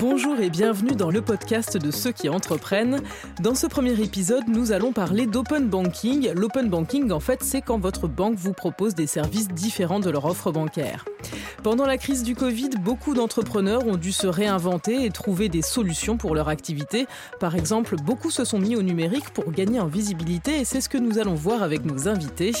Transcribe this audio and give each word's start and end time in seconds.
Bonjour 0.00 0.40
et 0.40 0.48
bienvenue 0.48 0.96
dans 0.96 1.10
le 1.10 1.20
podcast 1.20 1.76
de 1.76 1.90
ceux 1.90 2.10
qui 2.10 2.30
entreprennent. 2.30 3.02
Dans 3.42 3.54
ce 3.54 3.66
premier 3.66 4.00
épisode, 4.00 4.48
nous 4.48 4.72
allons 4.72 4.92
parler 4.92 5.26
d'open 5.26 5.68
banking. 5.68 6.32
L'open 6.32 6.70
banking, 6.70 7.12
en 7.12 7.20
fait, 7.20 7.42
c'est 7.42 7.60
quand 7.60 7.78
votre 7.78 8.08
banque 8.08 8.36
vous 8.36 8.54
propose 8.54 8.94
des 8.94 9.06
services 9.06 9.48
différents 9.48 10.00
de 10.00 10.08
leur 10.08 10.24
offre 10.24 10.52
bancaire. 10.52 11.04
Pendant 11.62 11.86
la 11.86 11.98
crise 11.98 12.22
du 12.22 12.34
Covid, 12.34 12.70
beaucoup 12.80 13.14
d'entrepreneurs 13.14 13.86
ont 13.86 13.96
dû 13.96 14.12
se 14.12 14.26
réinventer 14.26 15.04
et 15.04 15.10
trouver 15.10 15.48
des 15.48 15.62
solutions 15.62 16.16
pour 16.16 16.34
leur 16.34 16.48
activité. 16.48 17.06
Par 17.38 17.54
exemple, 17.54 17.96
beaucoup 17.96 18.30
se 18.30 18.44
sont 18.44 18.58
mis 18.58 18.76
au 18.76 18.82
numérique 18.82 19.30
pour 19.30 19.50
gagner 19.52 19.80
en 19.80 19.86
visibilité 19.86 20.60
et 20.60 20.64
c'est 20.64 20.80
ce 20.80 20.88
que 20.88 20.98
nous 20.98 21.18
allons 21.18 21.34
voir 21.34 21.62
avec 21.62 21.84
nos 21.84 22.08
invités. 22.08 22.52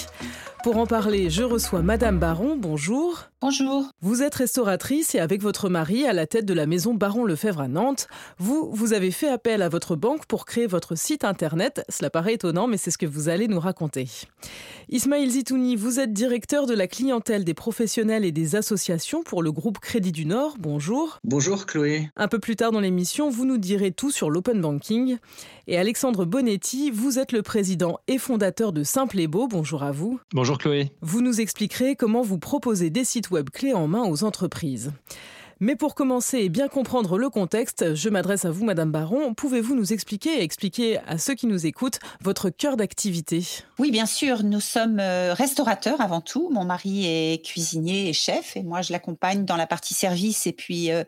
Pour 0.62 0.76
en 0.76 0.86
parler, 0.86 1.30
je 1.30 1.42
reçois 1.42 1.80
Madame 1.80 2.18
Baron. 2.18 2.56
Bonjour. 2.58 3.30
Bonjour. 3.40 3.86
Vous 4.02 4.22
êtes 4.22 4.34
restauratrice 4.34 5.14
et 5.14 5.18
avec 5.18 5.40
votre 5.40 5.70
mari 5.70 6.04
à 6.04 6.12
la 6.12 6.26
tête 6.26 6.44
de 6.44 6.52
la 6.52 6.66
maison 6.66 6.92
Baron 6.92 7.24
Lefebvre 7.24 7.62
à 7.62 7.68
Nantes, 7.68 8.08
vous, 8.36 8.70
vous 8.70 8.92
avez 8.92 9.10
fait 9.10 9.30
appel 9.30 9.62
à 9.62 9.70
votre 9.70 9.96
banque 9.96 10.26
pour 10.26 10.44
créer 10.44 10.66
votre 10.66 10.98
site 10.98 11.24
internet. 11.24 11.82
Cela 11.88 12.10
paraît 12.10 12.34
étonnant, 12.34 12.66
mais 12.66 12.76
c'est 12.76 12.90
ce 12.90 12.98
que 12.98 13.06
vous 13.06 13.30
allez 13.30 13.48
nous 13.48 13.58
raconter. 13.58 14.06
Ismaël 14.90 15.30
Zitouni, 15.30 15.76
vous 15.76 15.98
êtes 15.98 16.12
directeur 16.12 16.66
de 16.66 16.74
la 16.74 16.86
clientèle 16.86 17.44
des 17.44 17.54
professionnels 17.54 18.26
et 18.26 18.32
des 18.32 18.49
associations 18.56 19.22
pour 19.22 19.42
le 19.42 19.52
groupe 19.52 19.78
Crédit 19.78 20.12
du 20.12 20.26
Nord. 20.26 20.56
Bonjour. 20.58 21.18
Bonjour 21.24 21.66
Chloé. 21.66 22.08
Un 22.16 22.28
peu 22.28 22.38
plus 22.38 22.56
tard 22.56 22.72
dans 22.72 22.80
l'émission, 22.80 23.30
vous 23.30 23.44
nous 23.44 23.58
direz 23.58 23.92
tout 23.92 24.10
sur 24.10 24.30
l'open 24.30 24.60
banking. 24.60 25.18
Et 25.66 25.78
Alexandre 25.78 26.24
Bonetti, 26.24 26.90
vous 26.90 27.18
êtes 27.18 27.32
le 27.32 27.42
président 27.42 27.98
et 28.08 28.18
fondateur 28.18 28.72
de 28.72 28.82
Simple 28.82 29.20
et 29.20 29.26
Beau. 29.26 29.48
Bonjour 29.48 29.82
à 29.82 29.92
vous. 29.92 30.20
Bonjour 30.32 30.58
Chloé. 30.58 30.90
Vous 31.00 31.22
nous 31.22 31.40
expliquerez 31.40 31.96
comment 31.96 32.22
vous 32.22 32.38
proposez 32.38 32.90
des 32.90 33.04
sites 33.04 33.30
web 33.30 33.50
clés 33.50 33.74
en 33.74 33.86
main 33.86 34.04
aux 34.04 34.24
entreprises. 34.24 34.92
Mais 35.62 35.76
pour 35.76 35.94
commencer 35.94 36.38
et 36.38 36.48
bien 36.48 36.68
comprendre 36.68 37.18
le 37.18 37.28
contexte, 37.28 37.94
je 37.94 38.08
m'adresse 38.08 38.46
à 38.46 38.50
vous, 38.50 38.64
Madame 38.64 38.90
Baron. 38.90 39.34
Pouvez-vous 39.34 39.74
nous 39.74 39.92
expliquer 39.92 40.38
et 40.38 40.42
expliquer 40.42 41.00
à 41.06 41.18
ceux 41.18 41.34
qui 41.34 41.46
nous 41.46 41.66
écoutent 41.66 41.98
votre 42.22 42.48
cœur 42.48 42.78
d'activité? 42.78 43.44
Oui, 43.78 43.90
bien 43.90 44.06
sûr. 44.06 44.42
Nous 44.42 44.60
sommes 44.60 45.00
euh, 45.00 45.34
restaurateurs 45.34 46.00
avant 46.00 46.22
tout. 46.22 46.48
Mon 46.48 46.64
mari 46.64 47.04
est 47.04 47.44
cuisinier 47.44 48.08
et 48.08 48.14
chef, 48.14 48.56
et 48.56 48.62
moi 48.62 48.80
je 48.80 48.90
l'accompagne 48.90 49.44
dans 49.44 49.58
la 49.58 49.66
partie 49.66 49.92
service 49.92 50.46
et 50.46 50.52
puis 50.52 50.90
euh, 50.90 51.04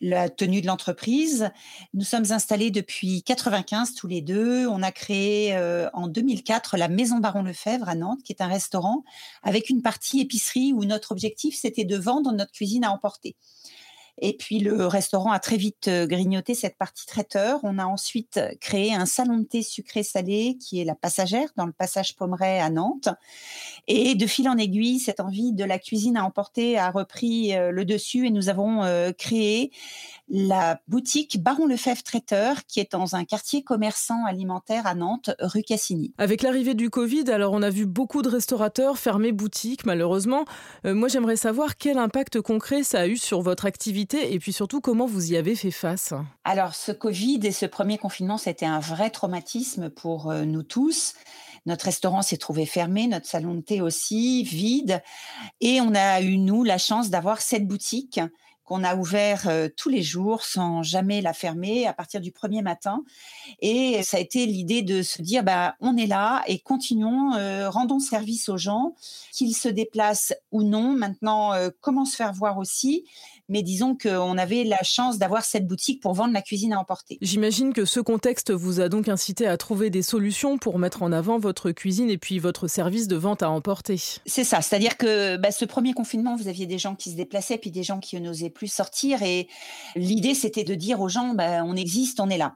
la 0.00 0.28
tenue 0.28 0.60
de 0.60 0.66
l'entreprise. 0.66 1.50
Nous 1.92 2.02
sommes 2.02 2.32
installés 2.32 2.72
depuis 2.72 3.22
95 3.22 3.94
tous 3.94 4.08
les 4.08 4.22
deux. 4.22 4.66
On 4.66 4.82
a 4.82 4.90
créé 4.90 5.54
euh, 5.54 5.88
en 5.92 6.08
2004 6.08 6.76
la 6.78 6.88
Maison 6.88 7.18
Baron 7.18 7.44
Lefebvre 7.44 7.88
à 7.88 7.94
Nantes, 7.94 8.24
qui 8.24 8.32
est 8.32 8.42
un 8.42 8.48
restaurant 8.48 9.04
avec 9.44 9.70
une 9.70 9.82
partie 9.82 10.20
épicerie 10.20 10.72
où 10.72 10.84
notre 10.84 11.12
objectif 11.12 11.56
c'était 11.56 11.84
de 11.84 11.96
vendre 11.96 12.32
notre 12.32 12.50
cuisine 12.50 12.82
à 12.82 12.90
emporter. 12.90 13.36
Et 14.18 14.36
puis 14.36 14.60
le 14.60 14.86
restaurant 14.86 15.32
a 15.32 15.40
très 15.40 15.56
vite 15.56 15.88
euh, 15.88 16.06
grignoté 16.06 16.54
cette 16.54 16.76
partie 16.76 17.06
traiteur. 17.06 17.58
On 17.64 17.78
a 17.78 17.84
ensuite 17.84 18.40
créé 18.60 18.94
un 18.94 19.06
salon 19.06 19.38
de 19.38 19.44
thé 19.44 19.62
sucré-salé 19.62 20.56
qui 20.60 20.80
est 20.80 20.84
la 20.84 20.94
passagère 20.94 21.48
dans 21.56 21.66
le 21.66 21.72
passage 21.72 22.14
Pommeret 22.14 22.60
à 22.60 22.70
Nantes. 22.70 23.08
Et 23.88 24.14
de 24.14 24.26
fil 24.26 24.48
en 24.48 24.56
aiguille, 24.56 25.00
cette 25.00 25.20
envie 25.20 25.52
de 25.52 25.64
la 25.64 25.78
cuisine 25.78 26.16
à 26.16 26.24
emporter 26.24 26.78
a 26.78 26.90
repris 26.90 27.56
euh, 27.56 27.72
le 27.72 27.84
dessus 27.84 28.28
et 28.28 28.30
nous 28.30 28.48
avons 28.48 28.84
euh, 28.84 29.10
créé 29.10 29.72
la 30.28 30.80
boutique 30.86 31.42
Baron 31.42 31.66
Lefebvre 31.66 32.02
Traiteur 32.02 32.64
qui 32.66 32.80
est 32.80 32.92
dans 32.92 33.16
un 33.16 33.24
quartier 33.24 33.62
commerçant 33.62 34.24
alimentaire 34.24 34.86
à 34.86 34.94
Nantes, 34.94 35.30
rue 35.40 35.62
Cassini. 35.62 36.14
Avec 36.18 36.42
l'arrivée 36.42 36.74
du 36.74 36.88
Covid, 36.88 37.24
alors 37.30 37.52
on 37.52 37.62
a 37.62 37.70
vu 37.70 37.84
beaucoup 37.84 38.22
de 38.22 38.28
restaurateurs 38.28 38.96
fermer 38.96 39.32
boutique 39.32 39.84
malheureusement. 39.84 40.44
moi 40.84 41.08
j'aimerais 41.08 41.36
savoir 41.36 41.76
quel 41.76 41.98
impact 41.98 42.40
concret 42.40 42.84
ça 42.84 43.00
a 43.00 43.06
eu 43.06 43.16
sur 43.16 43.42
votre 43.42 43.66
activité 43.66 44.03
et 44.12 44.38
puis 44.38 44.52
surtout 44.52 44.80
comment 44.80 45.06
vous 45.06 45.32
y 45.32 45.36
avez 45.36 45.54
fait 45.54 45.70
face? 45.70 46.12
Alors 46.44 46.74
ce 46.74 46.92
Covid 46.92 47.40
et 47.44 47.52
ce 47.52 47.64
premier 47.64 47.96
confinement, 47.96 48.36
c'était 48.36 48.66
un 48.66 48.80
vrai 48.80 49.10
traumatisme 49.10 49.88
pour 49.88 50.30
euh, 50.30 50.44
nous 50.44 50.62
tous. 50.62 51.14
Notre 51.66 51.86
restaurant 51.86 52.20
s'est 52.20 52.36
trouvé 52.36 52.66
fermé, 52.66 53.06
notre 53.06 53.26
salon 53.26 53.54
de 53.54 53.60
thé 53.62 53.80
aussi, 53.80 54.42
vide. 54.42 55.02
Et 55.62 55.80
on 55.80 55.94
a 55.94 56.20
eu, 56.20 56.36
nous, 56.36 56.62
la 56.62 56.76
chance 56.76 57.08
d'avoir 57.08 57.40
cette 57.40 57.66
boutique 57.66 58.20
qu'on 58.64 58.82
a 58.82 58.96
ouvert 58.96 59.48
euh, 59.48 59.68
tous 59.76 59.88
les 59.88 60.02
jours 60.02 60.42
sans 60.42 60.82
jamais 60.82 61.20
la 61.20 61.32
fermer 61.32 61.86
à 61.86 61.92
partir 61.92 62.20
du 62.20 62.32
premier 62.32 62.62
matin. 62.62 63.02
Et 63.60 64.02
ça 64.02 64.16
a 64.16 64.20
été 64.20 64.46
l'idée 64.46 64.82
de 64.82 65.02
se 65.02 65.22
dire, 65.22 65.42
bah, 65.44 65.74
on 65.80 65.96
est 65.96 66.06
là 66.06 66.42
et 66.46 66.58
continuons, 66.58 67.34
euh, 67.34 67.68
rendons 67.68 68.00
service 68.00 68.48
aux 68.48 68.56
gens, 68.56 68.94
qu'ils 69.32 69.54
se 69.54 69.68
déplacent 69.68 70.32
ou 70.50 70.62
non. 70.62 70.92
Maintenant, 70.92 71.52
comment 71.80 72.04
se 72.04 72.16
faire 72.16 72.32
voir 72.32 72.58
aussi? 72.58 73.04
Mais 73.48 73.62
disons 73.62 73.96
qu'on 73.96 74.38
avait 74.38 74.64
la 74.64 74.82
chance 74.82 75.18
d'avoir 75.18 75.44
cette 75.44 75.66
boutique 75.66 76.00
pour 76.00 76.14
vendre 76.14 76.32
la 76.32 76.40
cuisine 76.40 76.72
à 76.72 76.80
emporter. 76.80 77.18
J'imagine 77.20 77.74
que 77.74 77.84
ce 77.84 78.00
contexte 78.00 78.50
vous 78.52 78.80
a 78.80 78.88
donc 78.88 79.08
incité 79.08 79.46
à 79.46 79.56
trouver 79.58 79.90
des 79.90 80.02
solutions 80.02 80.56
pour 80.56 80.78
mettre 80.78 81.02
en 81.02 81.12
avant 81.12 81.38
votre 81.38 81.70
cuisine 81.70 82.08
et 82.08 82.16
puis 82.16 82.38
votre 82.38 82.68
service 82.68 83.06
de 83.06 83.16
vente 83.16 83.42
à 83.42 83.50
emporter. 83.50 84.00
C'est 84.24 84.44
ça, 84.44 84.62
c'est-à-dire 84.62 84.96
que 84.96 85.36
bah, 85.36 85.50
ce 85.50 85.64
premier 85.66 85.92
confinement, 85.92 86.36
vous 86.36 86.48
aviez 86.48 86.66
des 86.66 86.78
gens 86.78 86.94
qui 86.94 87.10
se 87.10 87.16
déplaçaient, 87.16 87.58
puis 87.58 87.70
des 87.70 87.82
gens 87.82 88.00
qui 88.00 88.18
n'osaient 88.20 88.50
plus 88.54 88.72
sortir, 88.72 89.22
et 89.22 89.48
l'idée 89.96 90.34
c'était 90.34 90.64
de 90.64 90.74
dire 90.74 91.00
aux 91.00 91.08
gens, 91.08 91.34
bah, 91.34 91.62
on 91.64 91.76
existe, 91.76 92.20
on 92.20 92.30
est 92.30 92.38
là. 92.38 92.54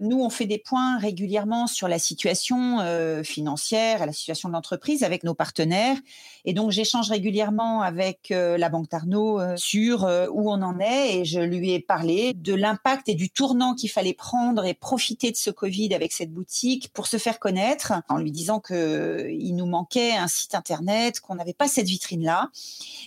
Nous, 0.00 0.20
on 0.20 0.30
fait 0.30 0.46
des 0.46 0.58
points 0.58 0.98
régulièrement 0.98 1.66
sur 1.66 1.88
la 1.88 1.98
situation 1.98 2.80
euh, 2.80 3.22
financière, 3.22 4.04
la 4.06 4.12
situation 4.12 4.48
de 4.48 4.54
l'entreprise 4.54 5.02
avec 5.02 5.24
nos 5.24 5.34
partenaires. 5.34 5.96
Et 6.44 6.52
donc, 6.52 6.70
j'échange 6.70 7.10
régulièrement 7.10 7.82
avec 7.82 8.30
euh, 8.30 8.56
la 8.58 8.68
Banque 8.68 8.88
Tarnot 8.88 9.40
euh, 9.40 9.56
sur 9.56 10.02
où 10.32 10.50
on 10.50 10.62
en 10.62 10.78
est. 10.80 11.18
Et 11.18 11.24
je 11.24 11.40
lui 11.40 11.72
ai 11.72 11.80
parlé 11.80 12.32
de 12.34 12.54
l'impact 12.54 13.08
et 13.08 13.14
du 13.14 13.30
tournant 13.30 13.74
qu'il 13.74 13.90
fallait 13.90 14.14
prendre 14.14 14.64
et 14.64 14.74
profiter 14.74 15.30
de 15.30 15.36
ce 15.36 15.50
Covid 15.50 15.94
avec 15.94 16.12
cette 16.12 16.32
boutique 16.32 16.90
pour 16.92 17.06
se 17.06 17.16
faire 17.16 17.38
connaître, 17.38 17.92
en 18.08 18.18
lui 18.18 18.32
disant 18.32 18.60
qu'il 18.60 19.54
nous 19.54 19.66
manquait 19.66 20.12
un 20.12 20.28
site 20.28 20.54
internet, 20.54 21.20
qu'on 21.20 21.34
n'avait 21.34 21.52
pas 21.52 21.68
cette 21.68 21.86
vitrine-là. 21.86 22.50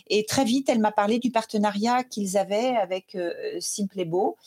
Et 0.07 0.25
très 0.25 0.45
vite, 0.45 0.69
elle 0.69 0.79
m'a 0.79 0.91
parlé 0.91 1.19
du 1.19 1.31
partenariat 1.31 2.03
qu'ils 2.03 2.37
avaient 2.37 2.75
avec 2.77 3.17
Simple 3.59 3.99
et 3.99 4.05
Beau 4.05 4.37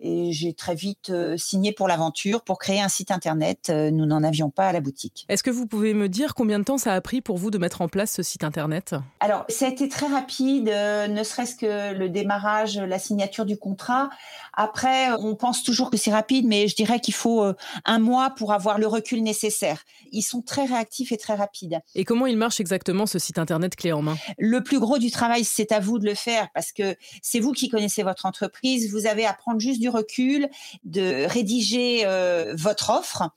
et 0.00 0.32
j'ai 0.32 0.52
très 0.52 0.74
vite 0.74 1.10
euh, 1.10 1.36
signé 1.36 1.72
pour 1.72 1.88
l'aventure 1.88 2.42
pour 2.42 2.58
créer 2.58 2.80
un 2.80 2.88
site 2.88 3.10
internet. 3.10 3.70
Euh, 3.70 3.90
nous 3.90 4.06
n'en 4.06 4.22
avions 4.22 4.50
pas 4.50 4.68
à 4.68 4.72
la 4.72 4.80
boutique. 4.80 5.24
Est-ce 5.28 5.42
que 5.42 5.50
vous 5.50 5.66
pouvez 5.66 5.94
me 5.94 6.08
dire 6.08 6.34
combien 6.34 6.58
de 6.58 6.64
temps 6.64 6.78
ça 6.78 6.94
a 6.94 7.00
pris 7.00 7.20
pour 7.20 7.38
vous 7.38 7.50
de 7.50 7.58
mettre 7.58 7.80
en 7.80 7.88
place 7.88 8.12
ce 8.12 8.22
site 8.22 8.44
internet? 8.44 8.94
Alors, 9.20 9.44
ça 9.48 9.66
a 9.66 9.68
été 9.68 9.88
très 9.88 10.06
rapide, 10.06 10.68
euh, 10.68 11.06
ne 11.06 11.22
serait-ce 11.22 11.54
que 11.54 11.94
le 11.94 12.08
démarrage, 12.08 12.78
la 12.78 12.98
signature 12.98 13.44
du 13.44 13.56
contrat. 13.56 14.10
Après, 14.52 15.12
on 15.12 15.34
pense 15.34 15.62
toujours 15.62 15.90
que 15.90 15.96
c'est 15.96 16.12
rapide, 16.12 16.46
mais 16.46 16.68
je 16.68 16.76
dirais 16.76 17.00
qu'il 17.00 17.14
faut 17.14 17.44
un 17.84 17.98
mois 17.98 18.30
pour 18.30 18.52
avoir 18.52 18.78
le 18.78 18.86
recul 18.86 19.22
nécessaire. 19.22 19.82
Ils 20.12 20.22
sont 20.22 20.42
très 20.42 20.64
réactifs 20.64 21.10
et 21.10 21.16
très 21.16 21.34
rapides. 21.34 21.80
Et 21.94 22.04
comment 22.04 22.26
il 22.26 22.36
marche 22.36 22.60
exactement 22.60 23.06
ce 23.06 23.18
site 23.18 23.38
internet 23.38 23.74
clé 23.74 23.92
en 23.92 24.02
main? 24.02 24.16
Le 24.38 24.62
plus 24.62 24.78
gros 24.78 24.98
du 24.98 25.10
travail, 25.10 25.44
c'est 25.44 25.72
à 25.72 25.80
vous 25.80 25.98
de 25.98 26.04
le 26.04 26.14
faire 26.14 26.48
parce 26.54 26.70
que 26.70 26.96
c'est 27.22 27.40
vous 27.40 27.52
qui 27.52 27.68
connaissez 27.68 28.04
votre 28.04 28.26
entreprise. 28.26 28.92
Vous 28.92 29.06
avez 29.06 29.26
à 29.26 29.32
prendre 29.32 29.58
juste 29.58 29.80
du 29.84 29.90
recul, 29.90 30.48
de 30.84 31.26
rédiger 31.26 32.06
euh, 32.06 32.54
votre 32.56 32.88
offre 32.90 33.30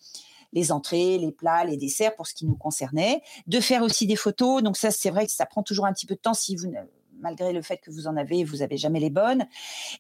les 0.53 0.72
entrées, 0.72 1.18
les 1.18 1.34
plats, 1.34 1.66
les 1.66 1.75
desserts 1.75 2.16
pour 2.16 2.25
ce 2.25 2.34
qui 2.34 2.46
nous 2.46 2.56
concernait, 2.56 3.22
de 3.47 3.59
faire 3.59 3.84
aussi 3.84 4.08
des 4.08 4.16
photos. 4.16 4.63
Donc 4.63 4.78
ça, 4.78 4.91
c'est 4.91 5.09
vrai 5.09 5.25
que 5.25 5.31
ça 5.34 5.46
prend 5.46 5.62
toujours 5.62 5.86
un 5.86 5.91
petit 5.91 6.06
peu 6.06 6.16
de 6.16 6.22
temps 6.22 6.34
si 6.34 6.56
vous 6.56 6.72
malgré 7.19 7.52
le 7.52 7.62
fait 7.62 7.78
que 7.78 7.91
vous 7.91 8.07
en 8.07 8.16
avez, 8.16 8.44
vous 8.44 8.62
avez 8.62 8.78
jamais 8.78 9.00
les 9.00 9.09
bonnes. 9.09 9.46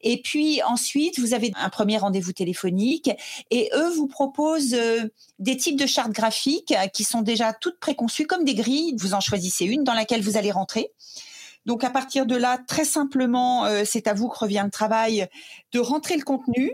Et 0.01 0.21
puis 0.21 0.61
ensuite, 0.63 1.19
vous 1.19 1.33
avez 1.33 1.51
un 1.55 1.69
premier 1.69 1.97
rendez-vous 1.97 2.31
téléphonique 2.31 3.09
et 3.51 3.69
eux 3.75 3.89
vous 3.89 4.07
proposent 4.07 4.75
euh, 4.75 5.09
des 5.39 5.57
types 5.57 5.79
de 5.79 5.87
chartes 5.87 6.11
graphiques 6.11 6.73
qui 6.93 7.03
sont 7.03 7.23
déjà 7.23 7.53
toutes 7.53 7.79
préconçues 7.79 8.27
comme 8.27 8.45
des 8.45 8.55
grilles. 8.55 8.95
Vous 8.99 9.15
en 9.15 9.19
choisissez 9.19 9.65
une 9.65 9.83
dans 9.83 9.95
laquelle 9.95 10.21
vous 10.21 10.37
allez 10.37 10.51
rentrer. 10.51 10.91
Donc 11.67 11.83
à 11.83 11.89
partir 11.89 12.25
de 12.25 12.35
là, 12.35 12.57
très 12.65 12.85
simplement, 12.85 13.65
euh, 13.65 13.83
c'est 13.85 14.07
à 14.07 14.13
vous 14.13 14.29
que 14.29 14.39
revient 14.39 14.63
le 14.63 14.71
travail 14.71 15.27
de 15.73 15.79
rentrer 15.79 16.15
le 16.15 16.23
contenu. 16.23 16.71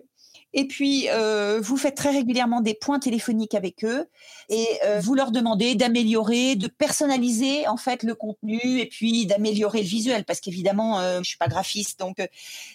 Et 0.53 0.67
puis, 0.67 1.07
euh, 1.09 1.59
vous 1.61 1.77
faites 1.77 1.95
très 1.95 2.11
régulièrement 2.11 2.61
des 2.61 2.75
points 2.75 2.99
téléphoniques 2.99 3.55
avec 3.55 3.83
eux 3.83 4.07
et 4.49 4.67
euh, 4.85 4.99
vous 4.99 5.15
leur 5.15 5.31
demandez 5.31 5.73
d'améliorer, 5.73 6.55
de 6.55 6.67
personnaliser 6.67 7.67
en 7.67 7.77
fait 7.77 8.03
le 8.03 8.13
contenu 8.13 8.59
et 8.79 8.85
puis 8.85 9.25
d'améliorer 9.25 9.79
le 9.79 9.87
visuel 9.87 10.25
parce 10.25 10.39
qu'évidemment, 10.39 10.99
euh, 10.99 11.19
je 11.23 11.29
suis 11.29 11.37
pas 11.37 11.47
graphiste. 11.47 11.99
Donc, 11.99 12.19
euh, 12.19 12.27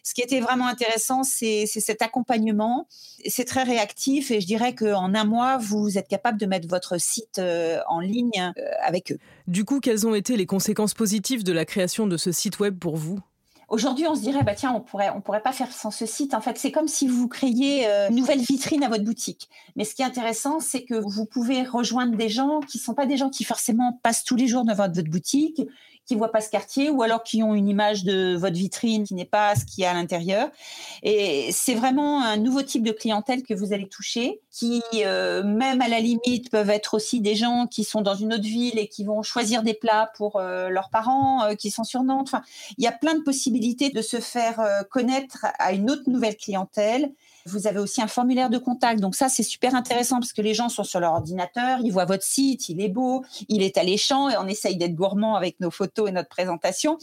ce 0.03 0.13
qui 0.13 0.23
était 0.23 0.41
vraiment 0.41 0.67
intéressant, 0.67 1.23
c'est 1.23 1.67
cet 1.67 2.03
accompagnement. 2.03 2.89
C'est 3.27 3.45
très 3.45 3.63
réactif 3.63 4.31
et 4.33 4.41
je 4.41 4.47
dirais 4.47 4.75
qu'en 4.75 5.15
un 5.15 5.25
mois, 5.25 5.59
vous 5.59 5.99
êtes 5.99 6.09
capable 6.09 6.39
de 6.39 6.47
mettre 6.47 6.69
votre 6.69 7.01
site 7.01 7.41
en 7.89 8.01
ligne 8.01 8.53
avec 8.83 9.13
eux. 9.13 9.19
Du 9.47 9.65
coup, 9.65 9.81
quelles 9.81 10.07
ont 10.07 10.15
été 10.15 10.37
les 10.37 10.47
conséquences 10.47 10.95
positives 10.95 11.45
de 11.45 11.53
la 11.53 11.65
création 11.65 12.07
de 12.07 12.17
ce 12.17 12.33
site 12.33 12.59
web 12.59 12.79
pour 12.79 12.97
vous? 12.97 13.21
Aujourd'hui, 13.69 14.07
on 14.07 14.15
se 14.15 14.23
dirait, 14.23 14.43
bah 14.45 14.55
tiens, 14.55 14.73
on 14.75 14.81
pourrait, 14.81 15.11
on 15.15 15.21
pourrait 15.21 15.43
pas 15.43 15.53
faire 15.53 15.71
sans 15.73 15.91
ce 15.91 16.07
site. 16.07 16.33
En 16.33 16.41
fait, 16.41 16.57
c'est 16.57 16.73
comme 16.73 16.89
si 16.89 17.07
vous 17.07 17.29
créiez 17.29 17.87
euh, 17.87 18.09
une 18.09 18.17
nouvelle 18.17 18.41
vitrine 18.41 18.83
à 18.83 18.89
votre 18.89 19.05
boutique. 19.05 19.51
Mais 19.77 19.85
ce 19.85 19.95
qui 19.95 20.01
est 20.01 20.07
intéressant, 20.07 20.59
c'est 20.59 20.85
que 20.85 20.95
vous 20.95 21.27
pouvez 21.27 21.65
rejoindre 21.65 22.17
des 22.17 22.31
gens 22.31 22.61
qui 22.61 22.79
sont 22.79 22.95
pas 22.95 23.05
des 23.05 23.19
gens 23.19 23.29
qui 23.29 23.45
forcément 23.45 24.01
passent 24.03 24.25
tous 24.25 24.37
les 24.37 24.47
jours 24.47 24.65
devant 24.65 24.89
votre 24.89 25.11
boutique, 25.11 25.61
qui 26.07 26.15
voient 26.15 26.33
pas 26.33 26.41
ce 26.41 26.49
quartier 26.49 26.89
ou 26.89 27.03
alors 27.03 27.23
qui 27.23 27.43
ont 27.43 27.55
une 27.55 27.69
image 27.69 28.03
de 28.05 28.35
votre 28.35 28.57
vitrine 28.57 29.05
qui 29.05 29.15
n'est 29.15 29.27
pas 29.27 29.55
ce 29.55 29.67
qu'il 29.67 29.83
y 29.83 29.85
a 29.85 29.91
à 29.91 29.95
l'intérieur. 29.95 30.49
Et 31.03 31.51
c'est 31.53 31.75
vraiment 31.75 32.23
un 32.23 32.39
nouveau 32.39 32.63
type 32.63 32.83
de 32.83 32.93
clientèle 32.93 33.43
que 33.43 33.53
vous 33.53 33.75
allez 33.75 33.89
toucher, 33.89 34.41
qui 34.59 34.83
euh, 35.05 35.45
même 35.45 35.81
à 35.81 35.89
la 35.89 36.01
limite 36.01 36.51
peuvent 36.51 36.71
être 36.71 36.95
aussi 36.95 37.21
des 37.21 37.37
gens 37.37 37.69
qui 37.69 37.85
sont 37.85 38.01
dans 38.01 38.17
une 38.17 38.35
autre 38.35 38.43
ville 38.43 38.77
et 38.77 38.89
qui 38.89 39.05
vont 39.05 39.23
choisir 39.23 39.63
des 39.63 39.75
plats 39.75 40.11
pour 40.17 40.37
euh, 40.37 40.69
leurs 40.69 40.91
parents 40.91 41.45
euh, 41.45 41.55
qui 41.55 41.71
sont 41.71 41.85
sur 41.85 42.03
Nantes. 42.03 42.27
Enfin, 42.29 42.43
il 42.77 42.83
y 42.83 42.89
a 42.89 42.93
plein 42.93 43.15
de 43.15 43.23
possibilités 43.23 43.91
de 43.91 44.03
se 44.03 44.19
faire 44.19 44.61
connaître 44.91 45.47
à 45.61 45.73
une 45.73 45.91
autre 45.91 46.11
nouvelle 46.11 46.37
clientèle 46.37 47.13
vous 47.49 47.67
avez 47.67 47.79
aussi 47.79 48.01
un 48.01 48.07
formulaire 48.07 48.51
de 48.51 48.59
contact. 48.59 49.01
Donc 49.01 49.15
ça, 49.15 49.29
c'est 49.29 49.43
super 49.43 49.75
intéressant 49.75 50.21
parce 50.21 50.33
que 50.33 50.43
les 50.43 50.55
gens 50.55 50.69
sont 50.69 50.85
sur 50.85 51.01
leur 51.01 51.13
ordinateur, 51.13 51.79
ils 51.83 51.93
voient 51.93 52.05
votre 52.05 52.23
site, 52.23 52.69
il 52.69 52.81
est 52.81 52.89
beau, 52.89 53.25
il 53.49 53.63
est 53.63 53.79
alléchant 53.79 54.29
et 54.29 54.37
on 54.37 54.47
essaye 54.47 54.77
d'être 54.77 54.95
gourmand 54.95 55.35
avec 55.35 55.59
nos 55.61 55.71
photos 55.71 56.09
et 56.09 56.13
notre 56.13 56.29
présentation. 56.29 56.99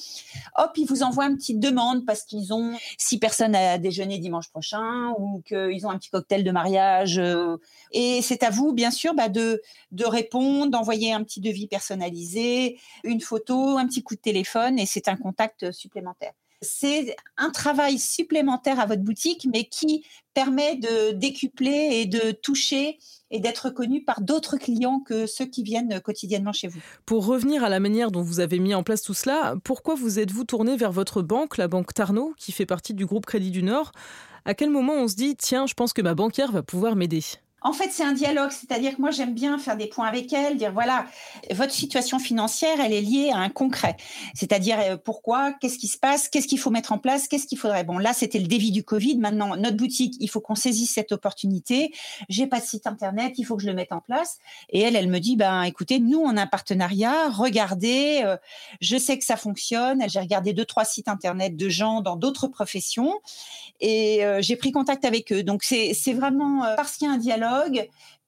Hop, 0.58 0.72
ils 0.78 0.86
vous 0.86 1.04
envoient 1.04 1.26
une 1.26 1.38
petite 1.38 1.60
demande 1.60 2.06
parce 2.06 2.24
qu'ils 2.24 2.54
ont 2.54 2.74
six 2.98 3.20
personnes 3.20 3.56
à 3.56 3.78
déjeuner 3.78 4.20
dimanche 4.20 4.50
prochain 4.50 5.14
ou 5.18 5.42
qu'ils 5.46 5.86
ont 5.86 5.90
un 5.90 5.98
petit 5.98 6.10
cocktail 6.10 6.44
de 6.44 6.52
mariage. 6.52 7.20
Euh, 7.46 7.58
et 7.92 8.22
c'est 8.22 8.44
à 8.44 8.50
vous, 8.50 8.74
bien 8.74 8.92
sûr, 8.92 9.14
bah, 9.14 9.30
de, 9.30 9.62
de 9.92 10.06
répondre, 10.06 10.72
d'envoyer 10.72 11.14
un 11.14 11.24
petit 11.24 11.42
devis 11.42 11.68
personnalisé, 11.68 12.80
une 13.04 13.22
photo, 13.22 13.78
un 13.78 13.88
petit 13.88 14.04
coup 14.04 14.16
de 14.16 14.22
téléphone 14.22 14.80
et 14.80 14.86
c'est 14.86 15.08
un 15.08 15.16
contact 15.16 15.72
supplémentaire 15.72 16.34
c'est 16.62 17.16
un 17.38 17.50
travail 17.50 18.00
supplémentaire 18.00 18.80
à 18.80 18.86
votre 18.86 19.04
boutique, 19.04 19.48
mais 19.52 19.66
qui 19.66 20.06
permet 20.34 20.76
de 20.76 21.12
décupler 21.12 21.90
et 21.94 22.06
de 22.06 22.32
toucher 22.32 22.98
et 23.32 23.40
d'être 23.40 23.70
connu 23.70 24.04
par 24.04 24.22
d'autres 24.22 24.58
clients 24.58 25.00
que 25.00 25.26
ceux 25.26 25.46
qui 25.46 25.64
viennent 25.64 26.02
quotidiennement 26.02 26.52
chez 26.52 26.68
vous. 26.68 26.80
Pour 27.06 27.26
revenir 27.26 27.64
à 27.64 27.70
la 27.70 27.80
manière 27.80 28.12
dont 28.12 28.22
vous 28.22 28.40
avez 28.40 28.60
mis 28.60 28.74
en 28.74 28.84
place 28.84 29.02
tout 29.02 29.14
cela, 29.14 29.56
pourquoi 29.64 29.96
vous 29.96 30.20
êtes-vous 30.20 30.44
tourné 30.44 30.76
vers 30.76 30.92
votre 30.92 31.22
banque, 31.22 31.58
la 31.58 31.68
banque 31.68 31.94
Tarnot, 31.94 32.34
qui 32.38 32.52
fait 32.52 32.66
partie 32.66 32.94
du 32.94 33.06
groupe 33.06 33.26
Crédit 33.26 33.52
du 33.52 33.64
Nord? 33.64 33.92
À 34.46 34.54
quel 34.54 34.70
moment 34.70 34.94
on 34.94 35.08
se 35.08 35.16
dit, 35.16 35.36
tiens, 35.36 35.66
je 35.66 35.74
pense 35.74 35.92
que 35.92 36.04
ma 36.04 36.14
banquière 36.14 36.52
va 36.52 36.62
pouvoir 36.62 36.96
m'aider? 36.96 37.22
En 37.66 37.74
fait, 37.74 37.90
c'est 37.92 38.04
un 38.04 38.14
dialogue, 38.14 38.52
c'est-à-dire 38.52 38.96
que 38.96 39.02
moi, 39.02 39.10
j'aime 39.10 39.34
bien 39.34 39.58
faire 39.58 39.76
des 39.76 39.88
points 39.88 40.06
avec 40.08 40.32
elle, 40.32 40.56
dire 40.56 40.72
voilà, 40.72 41.08
votre 41.50 41.72
situation 41.72 42.20
financière, 42.20 42.80
elle 42.80 42.94
est 42.94 43.02
liée 43.02 43.32
à 43.34 43.40
un 43.40 43.50
concret. 43.50 43.98
C'est-à-dire 44.36 44.78
euh, 44.80 44.98
pourquoi, 44.98 45.52
qu'est-ce 45.54 45.80
qui 45.80 45.88
se 45.88 45.98
passe, 45.98 46.30
qu'est-ce 46.30 46.48
qu'il 46.48 46.60
faut 46.60 46.70
mettre 46.70 46.92
en 46.92 47.00
place, 47.00 47.28
qu'est-ce 47.28 47.48
qu'il 47.48 47.58
faudrait. 47.58 47.84
Bon, 47.84 47.98
là, 47.98 48.14
c'était 48.14 48.38
le 48.38 48.46
dévi 48.46 48.72
du 48.72 48.84
Covid. 48.84 49.18
Maintenant, 49.18 49.56
notre 49.58 49.78
boutique, 49.78 50.14
il 50.20 50.30
faut 50.30 50.42
qu'on 50.42 50.54
saisisse 50.54 50.94
cette 50.94 51.12
opportunité. 51.12 51.92
J'ai 52.30 52.46
pas 52.46 52.60
de 52.60 52.66
site 52.66 52.86
internet, 52.86 53.34
il 53.40 53.46
faut 53.46 53.56
que 53.56 53.64
je 53.64 53.68
le 53.68 53.74
mette 53.74 53.94
en 53.94 54.00
place. 54.00 54.38
Et 54.70 54.82
elle, 54.82 54.96
elle 54.96 55.10
me 55.10 55.20
dit 55.20 55.36
ben, 55.36 55.64
écoutez, 55.64 55.98
nous, 55.98 56.20
on 56.20 56.38
a 56.38 56.44
un 56.44 56.48
partenariat. 56.48 57.30
Regardez, 57.32 58.22
euh, 58.24 58.38
je 58.80 58.96
sais 58.96 59.18
que 59.18 59.26
ça 59.26 59.38
fonctionne. 59.38 60.04
J'ai 60.08 60.20
regardé 60.20 60.54
deux, 60.54 60.66
trois 60.66 60.86
sites 60.86 61.08
internet 61.08 61.58
de 61.58 61.70
gens 61.70 62.02
dans 62.02 62.16
d'autres 62.16 62.46
professions 62.46 63.20
et 63.82 64.24
euh, 64.24 64.40
j'ai 64.44 64.56
pris 64.56 64.72
contact 64.72 65.04
avec 65.04 65.34
eux. 65.34 65.42
Donc, 65.42 65.64
c'est 65.64 66.14
vraiment 66.14 66.62
parce 66.78 66.98
qu'il 66.98 67.08
y 67.08 67.10
a 67.10 67.14
un 67.16 67.18
dialogue 67.18 67.55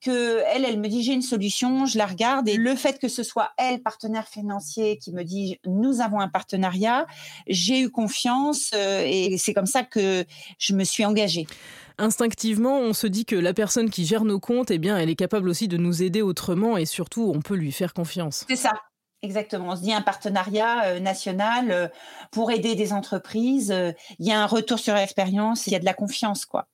que 0.01 0.43
elle, 0.53 0.65
elle 0.65 0.79
me 0.79 0.87
dit 0.87 1.03
j'ai 1.03 1.13
une 1.13 1.21
solution, 1.21 1.85
je 1.85 1.97
la 1.97 2.05
regarde 2.05 2.47
et 2.47 2.57
le 2.57 2.75
fait 2.75 2.99
que 2.99 3.07
ce 3.07 3.23
soit 3.23 3.51
elle, 3.57 3.81
partenaire 3.81 4.27
financier, 4.27 4.97
qui 4.97 5.11
me 5.11 5.23
dit 5.23 5.59
nous 5.65 6.01
avons 6.01 6.19
un 6.19 6.27
partenariat, 6.27 7.07
j'ai 7.47 7.81
eu 7.81 7.89
confiance 7.89 8.71
euh, 8.73 9.03
et 9.05 9.37
c'est 9.37 9.53
comme 9.53 9.65
ça 9.65 9.83
que 9.83 10.25
je 10.59 10.73
me 10.73 10.83
suis 10.83 11.05
engagée. 11.05 11.47
Instinctivement, 11.97 12.77
on 12.79 12.93
se 12.93 13.07
dit 13.07 13.25
que 13.25 13.35
la 13.35 13.55
personne 13.55 13.89
qui 13.89 14.05
gère 14.05 14.23
nos 14.23 14.39
comptes, 14.39 14.69
eh 14.69 14.77
bien, 14.77 14.97
elle 14.97 15.09
est 15.09 15.15
capable 15.15 15.49
aussi 15.49 15.67
de 15.67 15.77
nous 15.77 16.03
aider 16.03 16.21
autrement 16.21 16.77
et 16.77 16.85
surtout, 16.85 17.31
on 17.35 17.41
peut 17.41 17.55
lui 17.55 17.71
faire 17.71 17.93
confiance. 17.93 18.45
C'est 18.47 18.55
ça. 18.55 18.73
Exactement. 19.23 19.69
On 19.69 19.75
se 19.75 19.81
dit 19.81 19.93
un 19.93 20.03
partenariat 20.03 20.83
euh, 20.85 20.99
national 20.99 21.71
euh, 21.71 21.87
pour 22.31 22.51
aider 22.51 22.75
des 22.75 22.93
entreprises. 22.93 23.73
Il 24.19 24.27
y 24.27 24.31
a 24.31 24.39
un 24.39 24.45
retour 24.45 24.77
sur 24.77 24.93
l'expérience, 24.93 25.65
il 25.65 25.73
y 25.73 25.75
a 25.75 25.79
de 25.79 25.85
la 25.85 25.95
confiance, 25.95 26.45
quoi 26.45 26.67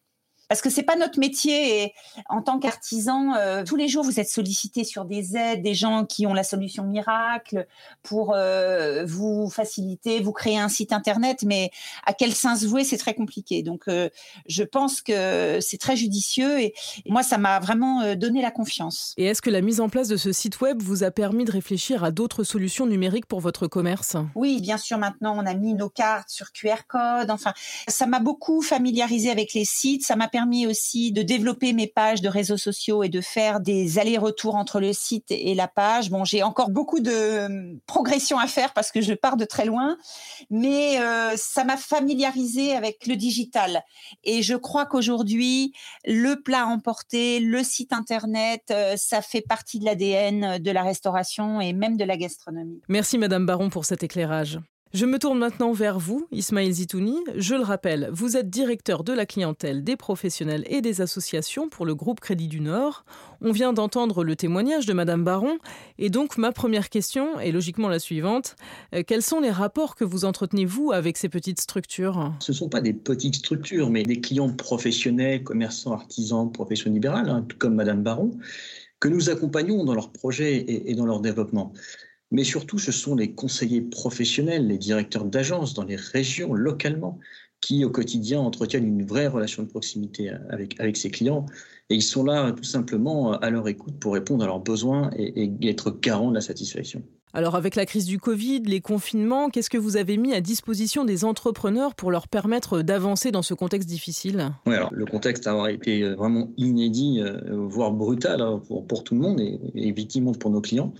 parce 0.47 0.61
que 0.61 0.69
c'est 0.69 0.83
pas 0.83 0.95
notre 0.95 1.19
métier. 1.19 1.83
Et 1.83 1.93
en 2.29 2.41
tant 2.41 2.59
qu'artisan, 2.59 3.35
euh, 3.35 3.63
tous 3.63 3.75
les 3.75 3.87
jours, 3.87 4.03
vous 4.03 4.19
êtes 4.19 4.29
sollicité 4.29 4.83
sur 4.83 5.05
des 5.05 5.35
aides, 5.35 5.61
des 5.61 5.73
gens 5.73 6.05
qui 6.05 6.27
ont 6.27 6.33
la 6.33 6.43
solution 6.43 6.83
miracle 6.83 7.65
pour 8.03 8.33
euh, 8.35 9.05
vous 9.05 9.49
faciliter, 9.49 10.19
vous 10.19 10.31
créer 10.31 10.57
un 10.57 10.69
site 10.69 10.93
internet. 10.93 11.43
Mais 11.43 11.71
à 12.05 12.13
quel 12.13 12.33
sens 12.33 12.63
vouer, 12.63 12.83
c'est 12.83 12.97
très 12.97 13.13
compliqué. 13.13 13.63
Donc, 13.63 13.83
euh, 13.87 14.09
je 14.47 14.63
pense 14.63 15.01
que 15.01 15.59
c'est 15.61 15.77
très 15.77 15.95
judicieux 15.95 16.59
et, 16.59 16.73
moi, 17.07 17.23
ça 17.23 17.37
m'a 17.37 17.59
vraiment 17.59 18.15
donné 18.15 18.41
la 18.41 18.51
confiance. 18.51 19.13
Et 19.17 19.25
est-ce 19.25 19.41
que 19.41 19.49
la 19.49 19.61
mise 19.61 19.79
en 19.79 19.89
place 19.89 20.07
de 20.07 20.17
ce 20.17 20.31
site 20.31 20.61
web 20.61 20.81
vous 20.81 21.03
a 21.03 21.11
permis 21.11 21.45
de 21.45 21.51
réfléchir 21.51 22.03
à 22.03 22.11
d'autres 22.11 22.43
solutions 22.43 22.85
numériques 22.85 23.25
pour 23.25 23.39
votre 23.39 23.67
commerce? 23.67 24.15
Oui, 24.35 24.61
bien 24.61 24.77
sûr. 24.77 24.97
Maintenant, 24.97 25.35
on 25.37 25.45
a 25.45 25.53
mis 25.53 25.73
nos 25.73 25.89
cartes 25.89 26.29
sur 26.29 26.51
QR 26.51 26.87
code. 26.87 27.29
Enfin, 27.29 27.53
ça 27.87 28.05
m'a 28.05 28.19
beaucoup 28.19 28.61
familiarisé 28.61 29.29
avec 29.29 29.53
les 29.53 29.65
sites. 29.65 30.05
Ça 30.05 30.15
m'a 30.15 30.27
permis 30.33 30.65
aussi 30.65 31.11
de 31.11 31.21
développer 31.21 31.73
mes 31.73 31.85
pages 31.85 32.19
de 32.19 32.27
réseaux 32.27 32.57
sociaux 32.57 33.03
et 33.03 33.09
de 33.09 33.21
faire 33.21 33.59
des 33.59 33.99
allers-retours 33.99 34.55
entre 34.55 34.79
le 34.79 34.91
site 34.91 35.27
et 35.29 35.53
la 35.53 35.67
page. 35.67 36.09
Bon, 36.09 36.25
j'ai 36.25 36.41
encore 36.41 36.71
beaucoup 36.71 37.01
de 37.01 37.11
euh, 37.11 37.75
progression 37.85 38.39
à 38.39 38.47
faire 38.47 38.73
parce 38.73 38.91
que 38.91 38.99
je 38.99 39.13
pars 39.13 39.37
de 39.37 39.45
très 39.45 39.63
loin, 39.65 39.95
mais 40.49 40.99
euh, 40.99 41.35
ça 41.35 41.63
m'a 41.65 41.77
familiarisé 41.77 42.75
avec 42.75 43.05
le 43.05 43.15
digital. 43.15 43.83
Et 44.23 44.41
je 44.41 44.55
crois 44.55 44.87
qu'aujourd'hui, 44.87 45.71
le 46.03 46.41
plat 46.41 46.65
emporté, 46.65 47.39
le 47.39 47.63
site 47.63 47.93
internet, 47.93 48.63
euh, 48.71 48.95
ça 48.97 49.21
fait 49.21 49.41
partie 49.47 49.77
de 49.77 49.85
l'ADN 49.85 50.57
de 50.57 50.71
la 50.71 50.81
restauration 50.81 51.61
et 51.61 51.73
même 51.73 51.95
de 51.95 52.05
la 52.05 52.17
gastronomie. 52.17 52.81
Merci 52.89 53.19
Madame 53.19 53.45
Baron 53.45 53.69
pour 53.69 53.85
cet 53.85 54.01
éclairage. 54.01 54.57
Je 54.93 55.07
me 55.07 55.17
tourne 55.17 55.39
maintenant 55.39 55.71
vers 55.71 55.97
vous, 55.97 56.27
Ismaël 56.31 56.71
Zitouni. 56.71 57.17
Je 57.35 57.55
le 57.55 57.63
rappelle, 57.63 58.11
vous 58.13 58.37
êtes 58.37 58.51
directeur 58.51 59.03
de 59.03 59.11
la 59.11 59.25
clientèle 59.25 59.83
des 59.83 59.95
professionnels 59.95 60.65
et 60.67 60.81
des 60.81 61.01
associations 61.01 61.67
pour 61.67 61.87
le 61.87 61.95
groupe 61.95 62.19
Crédit 62.19 62.47
du 62.47 62.59
Nord. 62.59 63.03
On 63.41 63.51
vient 63.51 63.73
d'entendre 63.73 64.23
le 64.23 64.35
témoignage 64.35 64.85
de 64.85 64.93
Madame 64.93 65.23
Baron. 65.23 65.57
Et 65.97 66.11
donc, 66.11 66.37
ma 66.37 66.51
première 66.51 66.91
question 66.91 67.39
est 67.39 67.51
logiquement 67.51 67.89
la 67.89 67.97
suivante. 67.97 68.55
Euh, 68.93 69.01
quels 69.01 69.23
sont 69.23 69.39
les 69.39 69.49
rapports 69.49 69.95
que 69.95 70.03
vous 70.03 70.25
entretenez, 70.25 70.65
vous, 70.65 70.91
avec 70.91 71.17
ces 71.17 71.27
petites 71.27 71.59
structures? 71.59 72.31
Ce 72.39 72.51
ne 72.51 72.55
sont 72.55 72.69
pas 72.69 72.79
des 72.79 72.93
petites 72.93 73.37
structures, 73.37 73.89
mais 73.89 74.03
des 74.03 74.21
clients 74.21 74.53
professionnels, 74.53 75.41
commerçants, 75.43 75.93
artisans, 75.93 76.51
professions 76.51 76.91
libérales, 76.91 77.29
hein, 77.29 77.47
comme 77.57 77.73
Madame 77.73 78.03
Baron, 78.03 78.37
que 78.99 79.07
nous 79.07 79.31
accompagnons 79.31 79.85
dans 79.85 79.95
leurs 79.95 80.11
projets 80.11 80.63
et 80.67 80.93
dans 80.93 81.07
leur 81.07 81.19
développement 81.19 81.73
mais 82.33 82.43
surtout 82.43 82.79
ce 82.79 82.91
sont 82.91 83.15
les 83.15 83.31
conseillers 83.31 83.81
professionnels, 83.81 84.67
les 84.67 84.79
directeurs 84.79 85.23
d'agences 85.23 85.73
dans 85.73 85.85
les 85.85 85.95
régions 85.95 86.53
localement 86.53 87.19
qui 87.61 87.85
au 87.85 87.89
quotidien 87.89 88.41
entretiennent 88.41 88.85
une 88.85 89.05
vraie 89.05 89.27
relation 89.27 89.63
de 89.63 89.69
proximité 89.69 90.31
avec, 90.49 90.77
avec 90.81 90.97
ces 90.97 91.09
clients. 91.09 91.45
Et 91.89 91.95
ils 91.95 92.01
sont 92.01 92.25
là 92.25 92.51
tout 92.51 92.63
simplement 92.63 93.33
à 93.33 93.49
leur 93.49 93.69
écoute 93.69 93.97
pour 93.99 94.15
répondre 94.15 94.43
à 94.43 94.47
leurs 94.47 94.59
besoins 94.59 95.11
et, 95.15 95.49
être 95.63 95.91
garants 95.91 96.29
de 96.29 96.35
la 96.35 96.41
satisfaction. 96.41 97.03
Alors 97.35 97.55
avec 97.55 97.75
la 97.75 97.85
crise 97.85 98.05
du 98.05 98.19
Covid, 98.19 98.63
les 98.63 98.81
confinements, 98.81 99.49
qu'est-ce 99.49 99.69
que 99.69 99.77
vous 99.77 99.95
avez 99.95 100.17
mis 100.17 100.33
à 100.33 100.41
disposition 100.41 101.05
des 101.05 101.23
entrepreneurs 101.23 101.95
pour 101.95 102.11
leur 102.11 102.27
permettre 102.27 102.81
d'avancer 102.81 103.31
dans 103.31 103.41
ce 103.41 103.53
contexte 103.53 103.87
difficile? 103.87 104.51
Oui, 104.67 104.75
alors 104.75 104.93
le 104.93 105.05
contexte 105.05 105.47
a 105.47 105.71
été 105.71 106.03
vraiment 106.13 106.51
inédit, 106.57 107.21
euh, 107.21 107.39
voire 107.53 107.91
brutal 107.91 108.41
hein, 108.41 108.61
pour, 108.67 108.85
pour 108.85 109.03
tout 109.03 109.15
le 109.15 109.21
monde 109.21 109.39
et, 109.39 109.59
et 109.73 109.87
effectivement 109.87 110.33
pour 110.33 110.51
nos 110.51 110.61
clients. 110.61 110.93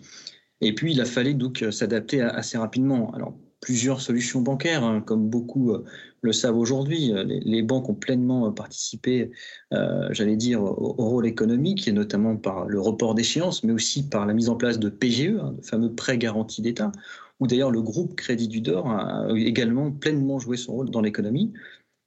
Et 0.62 0.74
puis, 0.74 0.94
il 0.94 1.02
a 1.02 1.06
fallu 1.06 1.34
donc 1.34 1.62
euh, 1.62 1.72
s'adapter 1.72 2.22
assez 2.22 2.58
rapidement. 2.58 3.12
Alors, 3.14 3.38
plusieurs 3.60 4.02
solutions 4.02 4.42
bancaires, 4.42 4.84
hein, 4.84 5.02
comme 5.02 5.30
beaucoup 5.30 5.72
euh, 5.72 5.84
le 6.22 6.32
savent 6.32 6.58
aujourd'hui. 6.58 7.12
Euh, 7.12 7.24
les, 7.26 7.62
banques 7.62 7.90
ont 7.90 7.96
pleinement 7.96 8.52
participé, 8.52 9.32
j'allais 9.72 10.38
dire, 10.38 10.62
au, 10.64 10.94
rôle 10.98 11.28
économique, 11.28 11.88
et 11.88 11.92
notamment 11.92 12.38
par 12.38 12.66
le 12.66 12.80
report 12.80 13.16
d'échéance, 13.16 13.64
mais 13.64 13.74
aussi 13.74 14.08
par 14.08 14.26
la 14.26 14.34
mise 14.34 14.50
en 14.50 14.56
place 14.56 14.80
de 14.80 14.90
PGE, 14.90 15.38
hein, 15.40 15.56
de 15.58 15.66
fameux 15.66 15.94
prêts 15.94 16.18
garantis 16.18 16.62
d'État, 16.62 16.92
où 17.40 17.48
d'ailleurs 17.48 17.72
le 17.72 17.82
groupe 17.82 18.16
Crédit 18.16 18.48
du 18.48 18.62
Dor 18.62 18.90
a 18.90 19.28
également 19.36 19.92
pleinement 19.92 20.40
joué 20.40 20.56
son 20.56 20.74
rôle 20.74 20.90
dans 20.90 21.02
l'économie. 21.02 21.52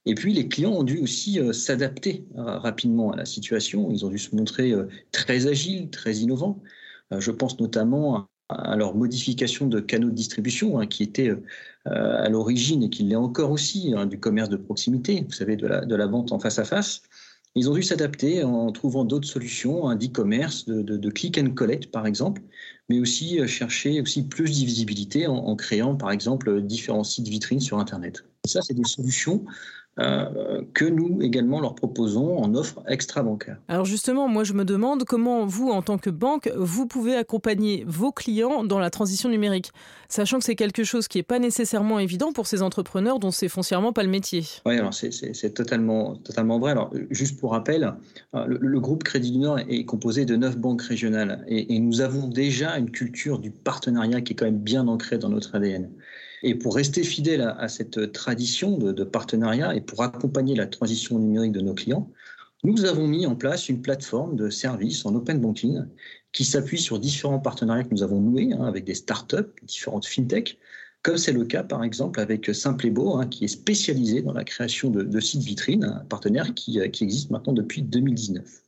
Et 0.07 0.15
puis 0.15 0.33
les 0.33 0.49
clients 0.49 0.73
ont 0.73 0.85
dû 0.85 0.99
aussi 0.99 1.41
s'adapter 1.53 2.27
rapidement 2.37 3.11
à 3.11 3.17
la 3.17 3.25
situation. 3.25 3.91
Ils 3.91 4.07
ont 4.07 4.09
dû 4.09 4.19
se 4.19 4.37
montrer 4.37 4.73
très 5.11 5.49
agiles, 5.49 5.91
très 5.91 6.15
innovants. 6.19 6.63
Je 7.11 7.33
pense 7.33 7.59
notamment 7.59 8.29
à 8.49 8.77
leur 8.77 8.95
modification 8.95 9.67
de 9.67 9.81
canaux 9.81 10.11
de 10.11 10.15
distribution, 10.15 10.79
hein, 10.79 10.87
qui 10.87 11.03
était 11.03 11.29
euh, 11.29 11.41
à 11.85 12.29
l'origine 12.29 12.83
et 12.83 12.91
qui 12.91 13.03
l'est 13.03 13.17
encore 13.17 13.51
aussi 13.51 13.93
hein, 13.97 14.07
du 14.07 14.19
commerce 14.19 14.49
de 14.49 14.57
proximité, 14.57 15.25
vous 15.27 15.33
savez, 15.35 15.57
de 15.57 15.67
la, 15.67 16.07
vente 16.07 16.33
en 16.33 16.39
face 16.39 16.59
à 16.59 16.65
face. 16.65 17.03
Ils 17.55 17.71
ont 17.71 17.75
dû 17.75 17.83
s'adapter 17.83 18.45
en 18.45 18.71
trouvant 18.71 19.05
d'autres 19.05 19.27
solutions 19.27 19.89
hein, 19.89 19.97
d'e-commerce, 19.97 20.67
de, 20.67 20.83
de, 20.83 21.11
click 21.11 21.39
and 21.39 21.53
collect 21.55 21.91
par 21.91 22.07
exemple, 22.07 22.43
mais 22.89 23.01
aussi 23.01 23.41
euh, 23.41 23.47
chercher 23.47 24.01
aussi 24.01 24.23
plus 24.23 24.51
de 24.61 24.67
visibilité 24.67 25.27
en, 25.27 25.57
créant 25.57 25.97
par 25.97 26.11
exemple 26.11 26.61
différents 26.61 27.05
sites 27.05 27.29
vitrines 27.29 27.61
sur 27.61 27.79
Internet. 27.79 28.25
ça, 28.47 28.63
c'est 28.63 28.75
des 28.75 28.85
solutions 28.85 29.45
euh, 29.99 30.61
que 30.75 30.85
nous 30.85 31.23
également 31.23 31.59
leur 31.59 31.75
proposons 31.75 32.37
en 32.37 32.55
offre 32.55 32.83
extra-bancaire. 32.87 33.57
Alors 33.67 33.87
justement, 33.87 34.29
moi 34.29 34.45
je 34.45 34.53
me 34.53 34.67
demande 34.67 35.05
comment 35.05 35.47
vous, 35.47 35.71
en 35.71 35.81
tant 35.81 35.97
que 35.97 36.11
banque, 36.11 36.53
vous 36.55 36.87
pouvez 36.87 37.17
accompagner 37.17 37.83
vos 37.87 38.13
clients 38.13 38.63
dans 38.63 38.79
la 38.79 38.91
transition 38.91 39.31
numérique, 39.31 39.73
sachant 40.11 40.39
que 40.39 40.45
c'est 40.45 40.55
quelque 40.55 40.85
chose 40.85 41.09
qui 41.09 41.17
n'est 41.17 41.23
pas 41.23 41.39
nécessairement 41.39 41.99
évident 41.99 42.35
pour 42.35 42.47
ces 42.47 42.61
entrepreneurs 42.61 43.19
dont 43.19 43.31
c'est 43.31 43.49
foncièrement 43.49 43.95
pas 43.95 44.03
le 44.03 44.11
métier. 44.11 44.45
Oui, 44.67 44.77
alors 44.77 44.93
c'est 44.93 45.55
totalement, 45.55 46.17
totalement 46.17 46.59
vrai. 46.59 46.73
Alors 46.73 46.93
juste 47.11 47.41
pour 47.41 47.53
rappel, 47.53 47.95
euh, 48.35 48.45
le, 48.47 48.81
groupe 48.81 49.03
Crédit 49.03 49.33
du 49.33 49.39
Nord 49.39 49.61
est 49.61 49.87
composé 49.87 50.27
de 50.27 50.37
neuf 50.37 50.59
banques 50.59 50.83
régionales 50.83 51.43
et, 51.49 51.75
et 51.75 51.79
nous 51.79 52.03
avons 52.03 52.29
déjà 52.29 52.77
une 52.77 52.91
culture 52.91 53.39
du 53.39 53.51
partenariat 53.51 54.21
qui 54.21 54.35
est 54.35 54.37
quand 54.37 54.45
même 54.45 54.59
bien 54.59 54.89
ancrée 54.89 55.17
dans 55.17 55.31
notre 55.31 55.55
ADN. 55.55 55.89
Et 56.43 56.55
pour 56.55 56.75
rester 56.75 57.03
fidèle 57.03 57.55
à, 57.59 57.69
cette 57.69 58.13
tradition 58.13 58.79
de, 58.79 59.05
partenariat 59.05 59.75
et 59.75 59.81
pour 59.81 60.03
accompagner 60.03 60.55
la 60.55 60.67
transition 60.67 61.19
numérique 61.19 61.53
de 61.53 61.61
nos 61.61 61.75
clients, 61.75 62.11
nous 62.65 62.85
avons 62.85 63.07
mis 63.07 63.27
en 63.27 63.37
place 63.37 63.69
une 63.69 63.81
plateforme 63.81 64.37
de 64.37 64.51
services 64.51 65.07
en 65.07 65.15
open 65.15 65.41
banking 65.41 65.85
qui 66.33 66.45
s'appuie 66.45 66.81
sur 66.81 66.99
différents 66.99 67.39
partenariats 67.39 67.85
que 67.85 67.95
nous 67.95 68.03
avons 68.03 68.21
noués 68.21 68.53
hein, 68.53 68.65
avec 68.65 68.85
des 68.85 68.95
startups, 68.95 69.53
différentes 69.63 70.07
fintechs, 70.07 70.59
comme 71.03 71.17
c'est 71.17 71.33
le 71.33 71.45
cas 71.45 71.63
par 71.63 71.85
exemple 71.85 72.19
avec 72.19 72.53
Simple 72.55 72.87
et 72.87 72.91
Beau, 72.91 73.17
hein, 73.17 73.27
qui 73.27 73.45
est 73.45 73.49
spécialisé 73.49 74.23
dans 74.23 74.33
la 74.33 74.45
création 74.45 74.91
de, 74.91 75.21
sites 75.21 75.43
vitrines, 75.43 75.85
un 75.85 76.05
partenaire 76.07 76.55
qui, 76.55 76.81
qui, 76.91 77.05
existe 77.05 77.31
maintenant 77.31 77.53
depuis 77.53 77.83
2019. 77.83 78.63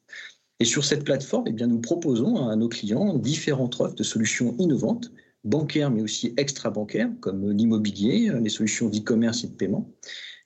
Et 0.60 0.64
sur 0.64 0.84
cette 0.84 1.04
plateforme, 1.04 1.44
eh 1.48 1.52
bien, 1.52 1.66
nous 1.66 1.80
proposons 1.80 2.48
à 2.48 2.56
nos 2.56 2.68
clients 2.68 3.14
différentes 3.14 3.80
offres 3.80 3.94
de 3.94 4.02
solutions 4.02 4.56
innovantes 4.58 5.10
bancaires, 5.48 5.90
mais 5.90 6.02
aussi 6.02 6.34
extra-bancaires, 6.36 7.10
comme 7.20 7.50
l'immobilier, 7.50 8.30
les 8.40 8.48
solutions 8.48 8.88
d'e-commerce 8.88 9.44
et 9.44 9.48
de 9.48 9.52
paiement, 9.52 9.90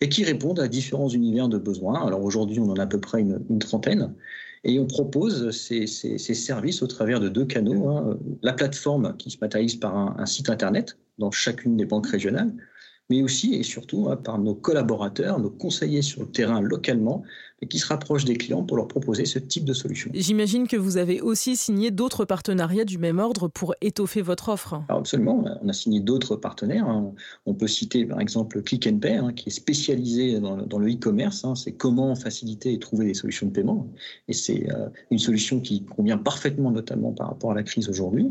et 0.01 0.09
qui 0.09 0.25
répondent 0.25 0.61
à 0.61 0.69
différents 0.69 1.09
univers 1.09 1.49
de 1.49 1.59
besoins. 1.59 2.07
Alors 2.07 2.23
aujourd'hui, 2.23 2.59
on 2.61 2.71
en 2.71 2.77
a 2.77 2.83
à 2.83 2.87
peu 2.87 3.01
près 3.01 3.21
une, 3.21 3.59
trentaine, 3.59 4.15
et 4.65 4.79
on 4.79 4.87
propose 4.87 5.51
ces, 5.51 5.87
services 5.87 6.83
au 6.83 6.87
travers 6.87 7.21
de 7.21 7.29
deux 7.29 7.45
canaux. 7.45 7.89
Hein. 7.89 8.19
La 8.43 8.53
plateforme 8.53 9.17
qui 9.17 9.31
se 9.31 9.39
matérialise 9.41 9.77
par 9.77 9.97
un, 9.97 10.27
site 10.27 10.51
Internet 10.51 10.99
dans 11.19 11.31
chacune 11.31 11.77
des 11.77 11.85
banques 11.85 12.07
régionales, 12.07 12.53
mais 13.13 13.23
aussi 13.23 13.55
et 13.55 13.63
surtout 13.63 14.09
hein, 14.09 14.17
par 14.17 14.39
nos 14.39 14.55
collaborateurs, 14.55 15.39
nos 15.39 15.51
conseillers 15.51 16.01
sur 16.01 16.23
le 16.23 16.29
terrain 16.29 16.63
localement, 16.63 17.23
qui 17.69 17.79
se 17.79 17.87
rapprochent 17.87 18.25
des 18.25 18.37
clients 18.37 18.63
pour 18.63 18.79
leur 18.79 18.89
proposer 18.89 19.27
ce 19.27 19.39
type 19.39 19.67
de 19.67 19.75
solution. 19.75 20.11
J'imagine 20.15 20.67
que 20.67 20.79
vous 20.79 20.97
avez 20.97 21.21
aussi 21.21 21.57
signé 21.57 21.91
d'autres 21.91 22.25
partenariats 22.25 22.87
du 22.87 22.97
même 22.97 23.19
ordre 23.19 23.49
pour 23.49 23.75
étoffer 23.83 24.23
votre 24.23 24.49
offre. 24.49 24.83
absolument, 24.89 25.45
on 25.63 25.69
a 25.69 25.73
signé 25.75 26.01
d'autres 26.01 26.37
partenaires. 26.37 26.89
Hein. 26.89 27.13
On 27.45 27.53
peut 27.53 27.69
citer 27.69 28.07
par 28.07 28.19
exemple 28.21 28.63
Click 28.63 28.87
and 28.87 28.99
Pay, 28.99 29.17
hein, 29.17 29.33
qui 29.35 29.51
est 29.51 29.53
spécialisé 29.53 30.41
dans, 30.41 30.79
le 30.79 30.91
e-commerce. 30.91 31.45
C'est 31.55 31.73
comment 31.73 32.15
faciliter 32.15 32.73
et 32.73 32.79
trouver 32.79 33.05
des 33.05 33.15
solutions 33.15 33.47
de 33.47 33.53
paiement. 33.53 33.87
Et 34.27 34.33
c'est 34.33 34.71
euh, 34.71 34.89
une 35.11 35.19
solution 35.19 35.61
qui 35.61 35.85
convient 35.85 36.19
parfaitement, 36.19 36.71
notamment 36.71 37.13
par 37.13 37.29
rapport 37.29 37.53
à 37.53 37.55
la 37.55 37.63
crise 37.63 37.91
aujourd'hui. 37.91 38.31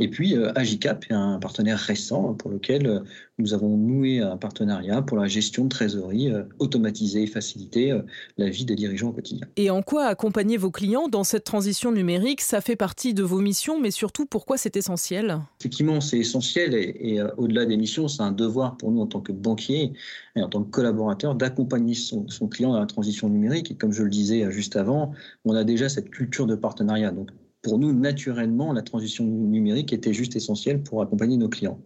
Et 0.00 0.08
puis 0.08 0.34
euh, 0.34 0.50
Agicap 0.56 1.04
est 1.10 1.14
un 1.14 1.38
partenaire 1.38 1.78
récent 1.78 2.32
pour 2.34 2.50
lequel 2.50 2.86
euh, 2.86 3.00
nous 3.38 3.52
avons 3.52 3.76
noué 3.76 4.20
un 4.20 4.38
partenariat 4.38 5.02
pour 5.02 5.18
la 5.18 5.28
gestion 5.28 5.64
de 5.64 5.68
trésorerie 5.68 6.32
euh, 6.32 6.42
automatisée 6.58 7.24
et 7.24 7.26
faciliter 7.26 7.94
la 8.38 8.48
vie 8.48 8.64
des 8.64 8.74
dirigeants 8.74 9.10
au 9.10 9.12
quotidien. 9.12 9.46
Et 9.56 9.68
en 9.68 9.82
quoi 9.82 10.06
accompagner 10.06 10.56
vos 10.56 10.70
clients 10.70 11.08
dans 11.08 11.22
cette 11.22 11.44
transition 11.44 11.92
numérique? 11.92 12.40
Ça 12.40 12.62
fait 12.62 12.76
partie 12.76 13.12
de 13.12 13.22
vos 13.22 13.40
missions, 13.40 13.78
mais 13.78 13.90
surtout 13.90 14.24
pourquoi 14.24 14.56
c'est 14.56 14.76
essentiel? 14.76 15.38
Effectivement, 15.60 16.00
c'est 16.00 16.18
essentiel 16.18 16.74
et, 16.74 17.20
au-delà 17.36 17.66
des 17.66 17.76
missions, 17.76 18.08
c'est 18.08 18.22
un 18.22 18.32
devoir 18.32 18.78
pour 18.78 18.90
nous 18.90 19.02
en 19.02 19.06
tant 19.06 19.20
que 19.20 19.32
banquier 19.32 19.92
et 20.34 20.42
en 20.42 20.48
tant 20.48 20.62
que 20.62 20.70
collaborateur 20.70 21.34
d'accompagner 21.34 21.94
son, 21.94 22.26
son, 22.28 22.48
client 22.48 22.72
dans 22.72 22.80
la 22.80 22.86
transition 22.86 23.28
numérique. 23.28 23.70
Et 23.70 23.74
comme 23.74 23.92
je 23.92 24.02
le 24.02 24.10
disais 24.10 24.50
juste 24.50 24.76
avant, 24.76 25.12
on 25.44 25.54
a 25.54 25.64
déjà 25.64 25.90
cette 25.90 26.10
culture 26.10 26.46
de 26.46 26.54
partenariat. 26.54 27.10
Donc 27.10 27.30
pour 27.62 27.78
nous, 27.78 27.92
naturellement, 27.92 28.72
la 28.72 28.82
transition 28.82 29.24
numérique 29.24 29.92
était 29.92 30.12
juste 30.12 30.36
essentielle 30.36 30.82
pour 30.82 31.02
accompagner 31.02 31.36
nos 31.36 31.48
clients. 31.48 31.80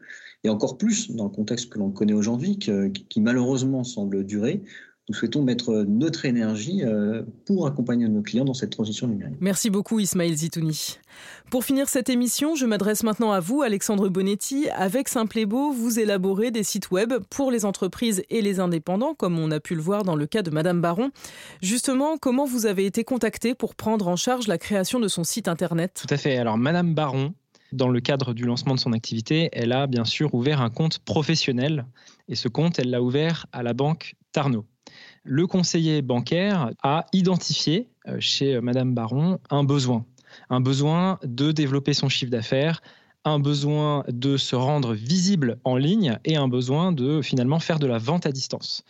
Et 0.45 0.49
encore 0.49 0.79
plus 0.79 1.11
dans 1.11 1.25
le 1.25 1.31
contexte 1.31 1.71
que 1.71 1.79
l'on 1.79 1.91
connaît 1.91 2.13
aujourd'hui, 2.13 2.59
qui 2.59 3.21
malheureusement 3.21 3.83
semble 3.83 4.25
durer, 4.25 4.63
nous 5.09 5.15
souhaitons 5.15 5.43
mettre 5.43 5.85
notre 5.87 6.25
énergie 6.25 6.83
euh, 6.83 7.23
pour 7.45 7.67
accompagner 7.67 8.09
nos 8.09 8.23
clients 8.23 8.47
dans 8.47 8.55
cette 8.55 8.71
transition 8.71 9.07
numérique. 9.07 9.37
Merci 9.39 9.69
beaucoup 9.69 10.01
Ismaël 10.01 10.35
Zitouni. 10.35 10.99
Pour 11.51 11.63
finir 11.63 11.91
cette 11.91 12.09
émission, 12.09 12.55
je 12.55 12.65
m'adresse 12.65 13.03
maintenant 13.03 13.31
à 13.31 13.41
vous, 13.41 13.61
Alexandre 13.61 14.09
Bonetti. 14.09 14.69
Avec 14.71 15.09
Simplebo, 15.09 15.73
vous 15.73 15.99
élaborez 15.99 16.51
des 16.51 16.63
sites 16.63 16.91
web 16.91 17.13
pour 17.29 17.51
les 17.51 17.67
entreprises 17.67 18.23
et 18.31 18.41
les 18.41 18.61
indépendants, 18.61 19.15
comme 19.15 19.39
on 19.39 19.51
a 19.51 19.61
pu 19.61 19.75
le 19.75 19.83
voir 19.83 20.05
dans 20.05 20.17
le 20.17 20.27
cas 20.27 20.41
de 20.41 20.51
Madame 20.51 20.81
Baron. 20.81 21.11
Justement, 21.61 22.17
comment 22.17 22.47
vous 22.47 22.65
avez 22.65 22.87
été 22.87 23.05
contacté 23.05 23.55
pour 23.55 23.75
prendre 23.75 24.09
en 24.09 24.17
charge 24.17 24.47
la 24.47 24.57
création 24.57 25.01
de 25.01 25.09
son 25.09 25.23
site 25.23 25.49
internet? 25.49 26.03
Tout 26.07 26.13
à 26.15 26.17
fait. 26.17 26.39
Alors 26.39 26.57
Madame 26.57 26.95
Baron, 26.95 27.35
dans 27.73 27.89
le 27.89 28.01
cadre 28.01 28.33
du 28.33 28.45
lancement 28.45 28.75
de 28.75 28.81
son 28.81 28.95
activité, 28.95 29.51
elle 29.53 29.73
a 29.73 29.87
bien 29.87 30.07
sûr 30.07 30.33
ouvert 30.35 30.63
un 30.63 30.71
compte 30.71 31.01
professionnel. 31.01 31.85
Et 32.29 32.37
ce 32.37 32.49
compte, 32.49 32.79
elle 32.79 32.89
l'a 32.89 33.03
ouvert 33.03 33.45
à 33.53 33.63
la 33.63 33.75
banque 33.75 34.15
Tarno 34.33 34.65
le 35.25 35.47
conseiller 35.47 36.03
bancaire 36.03 36.71
a 36.83 37.07
identifié 37.13 37.89
euh, 38.07 38.17
chez 38.21 38.61
Madame 38.61 38.95
Baron 38.95 39.39
un 39.51 39.65
besoin, 39.65 40.05
un 40.51 40.61
besoin 40.61 41.19
de 41.25 41.51
développer 41.51 41.95
son 41.95 42.09
chiffre 42.09 42.31
d'affaires, 42.31 42.83
un 43.25 43.39
besoin 43.39 44.05
de 44.09 44.37
se 44.37 44.55
rendre 44.55 44.93
visible 44.93 45.59
en 45.65 45.77
ligne 45.77 46.19
et 46.27 46.37
un 46.37 46.47
besoin 46.47 46.93
de 46.93 47.23
finalement 47.23 47.59
faire 47.59 47.79
de 47.79 47.87
la 47.87 47.97
vente 47.97 48.27
à 48.27 48.33
distance. 48.33 48.85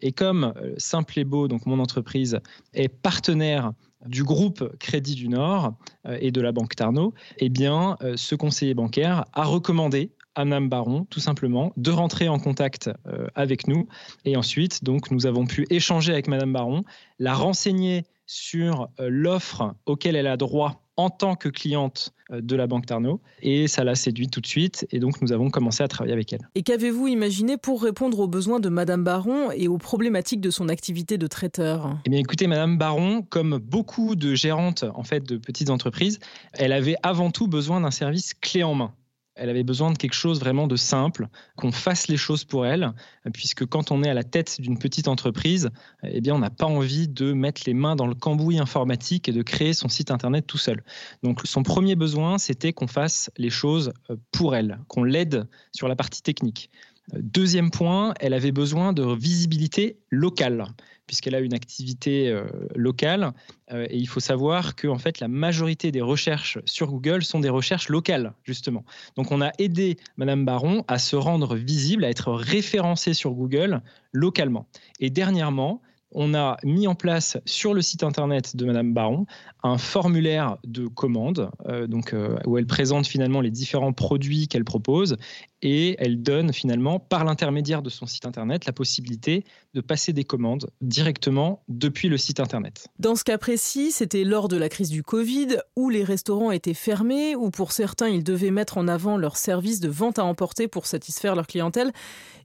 Et 0.00 0.12
comme 0.12 0.54
euh, 0.56 0.74
Simple 0.78 1.18
et 1.18 1.24
Beau, 1.24 1.48
donc 1.48 1.66
mon 1.66 1.78
entreprise, 1.78 2.40
est 2.72 2.88
partenaire 2.88 3.72
du 4.06 4.24
groupe 4.24 4.76
Crédit 4.78 5.14
du 5.14 5.28
Nord 5.28 5.74
euh, 6.06 6.16
et 6.20 6.30
de 6.30 6.40
la 6.40 6.52
banque 6.52 6.74
Tarno, 6.76 7.12
eh 7.38 7.50
bien, 7.50 7.98
ce 8.16 8.34
conseiller 8.34 8.74
bancaire 8.74 9.24
a 9.34 9.44
recommandé 9.44 10.10
à 10.34 10.44
Nam 10.44 10.68
Baron, 10.68 11.06
tout 11.10 11.20
simplement, 11.20 11.72
de 11.76 11.90
rentrer 11.90 12.28
en 12.28 12.38
contact 12.38 12.90
euh, 13.06 13.26
avec 13.34 13.68
nous. 13.68 13.86
Et 14.24 14.36
ensuite, 14.36 14.84
donc, 14.84 15.10
nous 15.10 15.26
avons 15.26 15.46
pu 15.46 15.66
échanger 15.70 16.12
avec 16.12 16.28
Madame 16.28 16.52
Baron, 16.52 16.84
la 17.18 17.34
renseigner 17.34 18.04
sur 18.26 18.88
euh, 19.00 19.08
l'offre 19.10 19.74
auquel 19.86 20.16
elle 20.16 20.26
a 20.26 20.36
droit 20.36 20.80
en 20.96 21.10
tant 21.10 21.34
que 21.34 21.48
cliente 21.48 22.12
euh, 22.30 22.40
de 22.40 22.56
la 22.56 22.66
Banque 22.66 22.86
Tarno. 22.86 23.20
Et 23.42 23.66
ça 23.66 23.84
l'a 23.84 23.94
séduite 23.94 24.30
tout 24.30 24.40
de 24.40 24.46
suite. 24.46 24.86
Et 24.90 24.98
donc, 24.98 25.20
nous 25.20 25.32
avons 25.32 25.50
commencé 25.50 25.82
à 25.82 25.88
travailler 25.88 26.12
avec 26.12 26.32
elle. 26.32 26.48
Et 26.54 26.62
qu'avez-vous 26.62 27.08
imaginé 27.08 27.56
pour 27.56 27.82
répondre 27.82 28.20
aux 28.20 28.28
besoins 28.28 28.60
de 28.60 28.68
Madame 28.68 29.04
Baron 29.04 29.50
et 29.50 29.68
aux 29.68 29.78
problématiques 29.78 30.40
de 30.40 30.50
son 30.50 30.68
activité 30.68 31.18
de 31.18 31.26
traiteur? 31.26 31.98
Eh 32.06 32.10
bien, 32.10 32.20
écoutez, 32.20 32.46
Madame 32.46 32.78
Baron, 32.78 33.22
comme 33.22 33.58
beaucoup 33.58 34.14
de 34.16 34.34
gérantes 34.34 34.84
en 34.94 35.02
fait 35.02 35.24
de 35.24 35.36
petites 35.36 35.70
entreprises, 35.70 36.18
elle 36.52 36.72
avait 36.72 36.96
avant 37.02 37.30
tout 37.30 37.48
besoin 37.48 37.80
d'un 37.80 37.90
service 37.90 38.34
clé 38.34 38.62
en 38.62 38.74
main. 38.74 38.94
Elle 39.34 39.50
avait 39.50 39.64
besoin 39.64 39.90
de 39.90 39.98
quelque 39.98 40.14
chose 40.14 40.38
vraiment 40.38 40.66
de 40.66 40.76
simple, 40.76 41.28
qu'on 41.56 41.72
fasse 41.72 42.08
les 42.08 42.16
choses 42.16 42.44
pour 42.44 42.66
elle, 42.66 42.92
puisque 43.32 43.66
quand 43.66 43.90
on 43.90 44.02
est 44.02 44.08
à 44.08 44.14
la 44.14 44.22
tête 44.22 44.60
d'une 44.60 44.78
petite 44.78 45.08
entreprise, 45.08 45.70
eh 46.04 46.20
bien, 46.20 46.34
on 46.34 46.38
n'a 46.38 46.50
pas 46.50 46.66
envie 46.66 47.08
de 47.08 47.32
mettre 47.32 47.62
les 47.66 47.74
mains 47.74 47.96
dans 47.96 48.06
le 48.06 48.14
cambouis 48.14 48.58
informatique 48.58 49.28
et 49.28 49.32
de 49.32 49.42
créer 49.42 49.74
son 49.74 49.88
site 49.88 50.10
internet 50.10 50.46
tout 50.46 50.58
seul. 50.58 50.84
Donc, 51.22 51.40
son 51.44 51.62
premier 51.62 51.96
besoin, 51.96 52.38
c'était 52.38 52.72
qu'on 52.72 52.86
fasse 52.86 53.30
les 53.36 53.50
choses 53.50 53.92
euh, 54.10 54.16
pour 54.30 54.54
elle, 54.54 54.78
qu'on 54.88 55.02
l'aide 55.04 55.48
sur 55.72 55.88
la 55.88 55.96
partie 55.96 56.22
technique. 56.22 56.70
Deuxième 57.12 57.70
point, 57.70 58.14
elle 58.20 58.32
avait 58.32 58.52
besoin 58.52 58.92
de 58.92 59.04
visibilité 59.14 59.98
locale 60.10 60.66
puisqu'elle 61.06 61.34
a 61.34 61.40
une 61.40 61.54
activité 61.54 62.30
euh, 62.30 62.44
locale. 62.74 63.32
Euh, 63.72 63.86
et 63.90 63.98
il 63.98 64.06
faut 64.06 64.20
savoir 64.20 64.74
que 64.74 64.88
en 64.88 64.98
fait, 64.98 65.20
la 65.20 65.28
majorité 65.28 65.92
des 65.92 66.00
recherches 66.00 66.58
sur 66.64 66.88
Google 66.88 67.24
sont 67.24 67.40
des 67.40 67.48
recherches 67.48 67.88
locales, 67.88 68.32
justement. 68.42 68.84
Donc 69.16 69.30
on 69.30 69.40
a 69.40 69.50
aidé 69.58 69.96
Madame 70.16 70.44
Baron 70.44 70.84
à 70.88 70.98
se 70.98 71.16
rendre 71.16 71.56
visible, 71.56 72.04
à 72.04 72.10
être 72.10 72.32
référencée 72.32 73.14
sur 73.14 73.32
Google 73.32 73.82
localement. 74.12 74.66
Et 75.00 75.10
dernièrement, 75.10 75.82
on 76.16 76.32
a 76.32 76.58
mis 76.62 76.86
en 76.86 76.94
place 76.94 77.38
sur 77.44 77.74
le 77.74 77.82
site 77.82 78.04
internet 78.04 78.54
de 78.54 78.64
Madame 78.66 78.94
Baron 78.94 79.26
un 79.64 79.78
formulaire 79.78 80.58
de 80.62 80.86
commande, 80.86 81.50
euh, 81.66 81.88
donc 81.88 82.14
où 82.46 82.56
elle 82.56 82.66
présente 82.66 83.06
finalement 83.06 83.40
les 83.40 83.50
différents 83.50 83.92
produits 83.92 84.46
qu'elle 84.46 84.64
propose 84.64 85.16
et 85.64 85.96
elle 85.98 86.22
donne 86.22 86.52
finalement, 86.52 87.00
par 87.00 87.24
l'intermédiaire 87.24 87.82
de 87.82 87.88
son 87.88 88.06
site 88.06 88.26
internet, 88.26 88.66
la 88.66 88.72
possibilité 88.72 89.44
de 89.72 89.80
passer 89.80 90.12
des 90.12 90.22
commandes 90.22 90.70
directement 90.82 91.62
depuis 91.68 92.08
le 92.08 92.18
site 92.18 92.38
internet. 92.38 92.86
Dans 92.98 93.16
ce 93.16 93.24
cas 93.24 93.38
précis, 93.38 93.90
c'était 93.90 94.24
lors 94.24 94.48
de 94.48 94.58
la 94.58 94.68
crise 94.68 94.90
du 94.90 95.02
Covid 95.02 95.56
où 95.74 95.88
les 95.88 96.04
restaurants 96.04 96.50
étaient 96.50 96.74
fermés, 96.74 97.34
où 97.34 97.50
pour 97.50 97.72
certains 97.72 98.08
ils 98.08 98.22
devaient 98.22 98.50
mettre 98.50 98.76
en 98.76 98.86
avant 98.86 99.16
leur 99.16 99.38
service 99.38 99.80
de 99.80 99.88
vente 99.88 100.18
à 100.18 100.24
emporter 100.24 100.68
pour 100.68 100.86
satisfaire 100.86 101.34
leur 101.34 101.46
clientèle. 101.46 101.92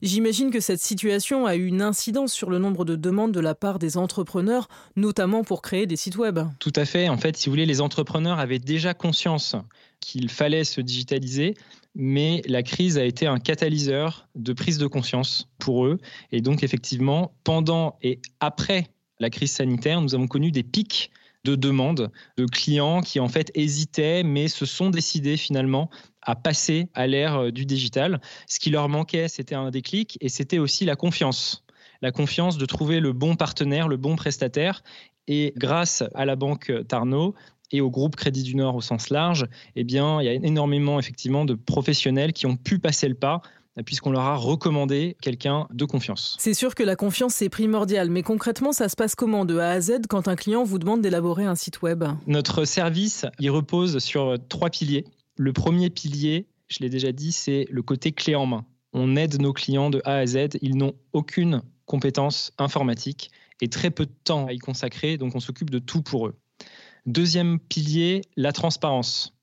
J'imagine 0.00 0.50
que 0.50 0.60
cette 0.60 0.80
situation 0.80 1.44
a 1.44 1.56
eu 1.56 1.66
une 1.66 1.82
incidence 1.82 2.32
sur 2.32 2.48
le 2.48 2.58
nombre 2.58 2.86
de 2.86 2.96
demandes 2.96 3.32
de 3.32 3.40
la 3.40 3.54
part 3.54 3.78
des 3.78 3.98
entrepreneurs, 3.98 4.68
notamment 4.96 5.44
pour 5.44 5.60
créer 5.60 5.86
des 5.86 5.96
sites 5.96 6.16
web. 6.16 6.40
Tout 6.58 6.72
à 6.74 6.86
fait. 6.86 7.10
En 7.10 7.18
fait, 7.18 7.36
si 7.36 7.48
vous 7.48 7.52
voulez, 7.52 7.66
les 7.66 7.82
entrepreneurs 7.82 8.38
avaient 8.38 8.58
déjà 8.58 8.94
conscience 8.94 9.56
qu'il 10.00 10.30
fallait 10.30 10.64
se 10.64 10.80
digitaliser, 10.80 11.54
mais 11.94 12.42
la 12.46 12.62
crise 12.62 12.98
a 12.98 13.04
été 13.04 13.26
un 13.26 13.38
catalyseur 13.38 14.28
de 14.34 14.52
prise 14.52 14.78
de 14.78 14.86
conscience 14.86 15.48
pour 15.58 15.86
eux. 15.86 15.98
Et 16.32 16.40
donc, 16.40 16.62
effectivement, 16.62 17.34
pendant 17.44 17.98
et 18.02 18.20
après 18.40 18.88
la 19.18 19.30
crise 19.30 19.52
sanitaire, 19.52 20.00
nous 20.00 20.14
avons 20.14 20.28
connu 20.28 20.50
des 20.50 20.62
pics 20.62 21.10
de 21.44 21.54
demandes 21.54 22.10
de 22.36 22.44
clients 22.46 23.00
qui 23.00 23.18
en 23.18 23.28
fait 23.28 23.50
hésitaient 23.54 24.22
mais 24.22 24.48
se 24.48 24.66
sont 24.66 24.90
décidés 24.90 25.38
finalement 25.38 25.88
à 26.22 26.36
passer 26.36 26.88
à 26.94 27.06
l'ère 27.06 27.36
euh, 27.36 27.50
du 27.50 27.64
digital. 27.64 28.20
Ce 28.46 28.58
qui 28.58 28.70
leur 28.70 28.88
manquait, 28.88 29.28
c'était 29.28 29.54
un 29.54 29.70
déclic 29.70 30.18
et 30.20 30.28
c'était 30.28 30.58
aussi 30.58 30.84
la 30.84 30.96
confiance. 30.96 31.64
La 32.02 32.12
confiance 32.12 32.58
de 32.58 32.66
trouver 32.66 33.00
le 33.00 33.12
bon 33.12 33.36
partenaire, 33.36 33.88
le 33.88 33.96
bon 33.96 34.16
prestataire. 34.16 34.82
Et 35.26 35.52
grâce 35.56 36.02
à 36.14 36.24
la 36.24 36.36
banque 36.36 36.72
Tarno, 36.88 37.34
et 37.70 37.80
au 37.80 37.90
groupe 37.90 38.16
Crédit 38.16 38.42
du 38.42 38.56
Nord 38.56 38.76
au 38.76 38.80
sens 38.80 39.10
large, 39.10 39.46
eh 39.76 39.84
bien, 39.84 40.20
il 40.20 40.26
y 40.26 40.28
a 40.28 40.32
énormément 40.32 40.98
effectivement 40.98 41.44
de 41.44 41.54
professionnels 41.54 42.32
qui 42.32 42.46
ont 42.46 42.56
pu 42.56 42.78
passer 42.78 43.08
le 43.08 43.14
pas 43.14 43.42
puisqu'on 43.84 44.10
leur 44.10 44.22
a 44.22 44.36
recommandé 44.36 45.16
quelqu'un 45.20 45.66
de 45.72 45.84
confiance. 45.84 46.36
C'est 46.38 46.54
sûr 46.54 46.74
que 46.74 46.82
la 46.82 46.96
confiance, 46.96 47.34
c'est 47.34 47.48
primordial, 47.48 48.10
mais 48.10 48.22
concrètement, 48.22 48.72
ça 48.72 48.88
se 48.88 48.96
passe 48.96 49.14
comment 49.14 49.44
de 49.44 49.58
A 49.58 49.70
à 49.70 49.80
Z 49.80 50.02
quand 50.08 50.28
un 50.28 50.36
client 50.36 50.64
vous 50.64 50.78
demande 50.78 51.00
d'élaborer 51.00 51.44
un 51.44 51.54
site 51.54 51.82
web? 51.82 52.04
Notre 52.26 52.64
service, 52.64 53.26
il 53.38 53.50
repose 53.50 53.98
sur 53.98 54.36
trois 54.48 54.70
piliers. 54.70 55.04
Le 55.36 55.52
premier 55.52 55.90
pilier, 55.90 56.46
je 56.68 56.78
l'ai 56.80 56.90
déjà 56.90 57.12
dit, 57.12 57.32
c'est 57.32 57.66
le 57.70 57.82
côté 57.82 58.12
clé 58.12 58.34
en 58.34 58.46
main. 58.46 58.64
On 58.92 59.16
aide 59.16 59.40
nos 59.40 59.52
clients 59.52 59.90
de 59.90 60.02
A 60.04 60.16
à 60.16 60.26
Z, 60.26 60.58
ils 60.62 60.76
n'ont 60.76 60.94
aucune 61.12 61.62
compétence 61.86 62.52
informatique 62.58 63.30
et 63.60 63.68
très 63.68 63.90
peu 63.90 64.06
de 64.06 64.12
temps 64.24 64.46
à 64.46 64.52
y 64.52 64.58
consacrer, 64.58 65.16
donc 65.16 65.34
on 65.34 65.40
s'occupe 65.40 65.70
de 65.70 65.78
tout 65.78 66.02
pour 66.02 66.26
eux. 66.26 66.34
Deuxième 67.06 67.58
pilier, 67.58 68.22
la 68.36 68.52
transparence. 68.52 69.34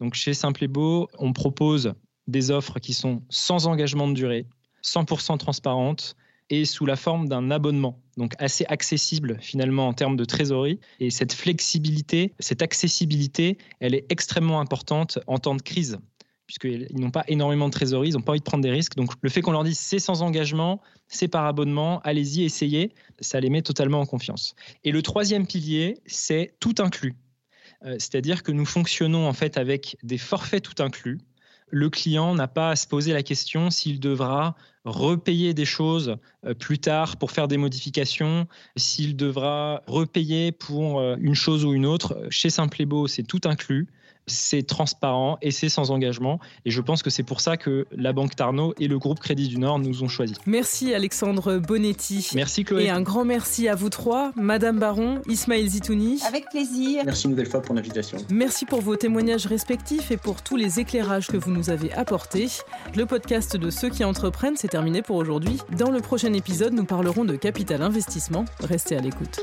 Donc 0.00 0.14
chez 0.14 0.34
Simple 0.34 0.64
et 0.64 0.68
Beau, 0.68 1.08
on 1.18 1.32
propose 1.32 1.94
des 2.26 2.50
offres 2.50 2.78
qui 2.78 2.94
sont 2.94 3.22
sans 3.28 3.66
engagement 3.66 4.08
de 4.08 4.14
durée, 4.14 4.46
100% 4.84 5.38
transparentes 5.38 6.16
et 6.48 6.64
sous 6.64 6.86
la 6.86 6.96
forme 6.96 7.28
d'un 7.28 7.50
abonnement, 7.50 8.00
donc 8.16 8.34
assez 8.38 8.64
accessible 8.66 9.38
finalement 9.40 9.88
en 9.88 9.92
termes 9.92 10.16
de 10.16 10.24
trésorerie. 10.24 10.80
Et 10.98 11.10
cette 11.10 11.32
flexibilité, 11.32 12.34
cette 12.38 12.62
accessibilité, 12.62 13.58
elle 13.78 13.94
est 13.94 14.06
extrêmement 14.10 14.60
importante 14.60 15.18
en 15.26 15.38
temps 15.38 15.54
de 15.54 15.62
crise 15.62 15.98
puisqu'ils 16.50 16.88
n'ont 16.98 17.12
pas 17.12 17.22
énormément 17.28 17.68
de 17.68 17.72
trésorerie, 17.72 18.08
ils 18.08 18.14
n'ont 18.14 18.22
pas 18.22 18.32
envie 18.32 18.40
de 18.40 18.44
prendre 18.44 18.64
des 18.64 18.72
risques. 18.72 18.96
Donc 18.96 19.12
le 19.20 19.30
fait 19.30 19.40
qu'on 19.40 19.52
leur 19.52 19.62
dise 19.62 19.78
c'est 19.78 20.00
sans 20.00 20.22
engagement, 20.22 20.80
c'est 21.06 21.28
par 21.28 21.46
abonnement, 21.46 22.00
allez-y, 22.00 22.42
essayez, 22.42 22.92
ça 23.20 23.38
les 23.38 23.50
met 23.50 23.62
totalement 23.62 24.00
en 24.00 24.06
confiance. 24.06 24.56
Et 24.82 24.90
le 24.90 25.00
troisième 25.00 25.46
pilier, 25.46 25.98
c'est 26.06 26.54
tout 26.58 26.74
inclus. 26.80 27.14
Euh, 27.84 27.94
c'est-à-dire 28.00 28.42
que 28.42 28.50
nous 28.50 28.66
fonctionnons 28.66 29.28
en 29.28 29.32
fait 29.32 29.58
avec 29.58 29.96
des 30.02 30.18
forfaits 30.18 30.64
tout 30.64 30.82
inclus 30.82 31.20
le 31.72 31.88
client 31.88 32.34
n'a 32.34 32.48
pas 32.48 32.70
à 32.70 32.76
se 32.76 32.88
poser 32.88 33.12
la 33.12 33.22
question 33.22 33.70
s'il 33.70 34.00
devra 34.00 34.56
repayer 34.84 35.54
des 35.54 35.64
choses 35.64 36.16
euh, 36.44 36.52
plus 36.52 36.80
tard 36.80 37.16
pour 37.16 37.30
faire 37.30 37.46
des 37.46 37.58
modifications, 37.58 38.48
s'il 38.76 39.14
devra 39.14 39.82
repayer 39.86 40.50
pour 40.50 40.98
euh, 40.98 41.14
une 41.20 41.36
chose 41.36 41.64
ou 41.64 41.72
une 41.72 41.86
autre. 41.86 42.26
Chez 42.28 42.50
Simple 42.50 42.86
Beau, 42.86 43.06
c'est 43.06 43.22
tout 43.22 43.42
inclus 43.44 43.86
c'est 44.26 44.66
transparent 44.66 45.38
et 45.42 45.50
c'est 45.50 45.68
sans 45.68 45.90
engagement. 45.90 46.40
Et 46.64 46.70
je 46.70 46.80
pense 46.80 47.02
que 47.02 47.10
c'est 47.10 47.22
pour 47.22 47.40
ça 47.40 47.56
que 47.56 47.86
la 47.92 48.12
Banque 48.12 48.36
Tarno 48.36 48.74
et 48.78 48.88
le 48.88 48.98
groupe 48.98 49.20
Crédit 49.20 49.48
du 49.48 49.58
Nord 49.58 49.78
nous 49.78 50.02
ont 50.02 50.08
choisis. 50.08 50.36
Merci 50.46 50.94
Alexandre 50.94 51.58
Bonetti. 51.58 52.30
Merci 52.34 52.64
Chloé. 52.64 52.84
Et 52.84 52.90
un 52.90 53.02
grand 53.02 53.24
merci 53.24 53.68
à 53.68 53.74
vous 53.74 53.90
trois, 53.90 54.32
Madame 54.36 54.78
Baron, 54.78 55.20
Ismaël 55.28 55.66
Zitouni. 55.68 56.20
Avec 56.26 56.48
plaisir. 56.50 57.02
Merci 57.04 57.24
une 57.24 57.30
nouvelle 57.30 57.48
fois 57.48 57.62
pour 57.62 57.74
l'invitation. 57.74 58.18
Merci 58.30 58.64
pour 58.64 58.80
vos 58.80 58.96
témoignages 58.96 59.46
respectifs 59.46 60.10
et 60.10 60.16
pour 60.16 60.42
tous 60.42 60.56
les 60.56 60.80
éclairages 60.80 61.26
que 61.26 61.36
vous 61.36 61.50
nous 61.50 61.70
avez 61.70 61.92
apportés. 61.92 62.48
Le 62.96 63.06
podcast 63.06 63.56
de 63.56 63.70
ceux 63.70 63.90
qui 63.90 64.04
entreprennent, 64.04 64.56
c'est 64.56 64.68
terminé 64.68 65.02
pour 65.02 65.16
aujourd'hui. 65.16 65.58
Dans 65.78 65.90
le 65.90 66.00
prochain 66.00 66.32
épisode, 66.32 66.72
nous 66.72 66.84
parlerons 66.84 67.24
de 67.24 67.36
capital 67.36 67.82
investissement. 67.82 68.44
Restez 68.60 68.96
à 68.96 69.00
l'écoute. 69.00 69.40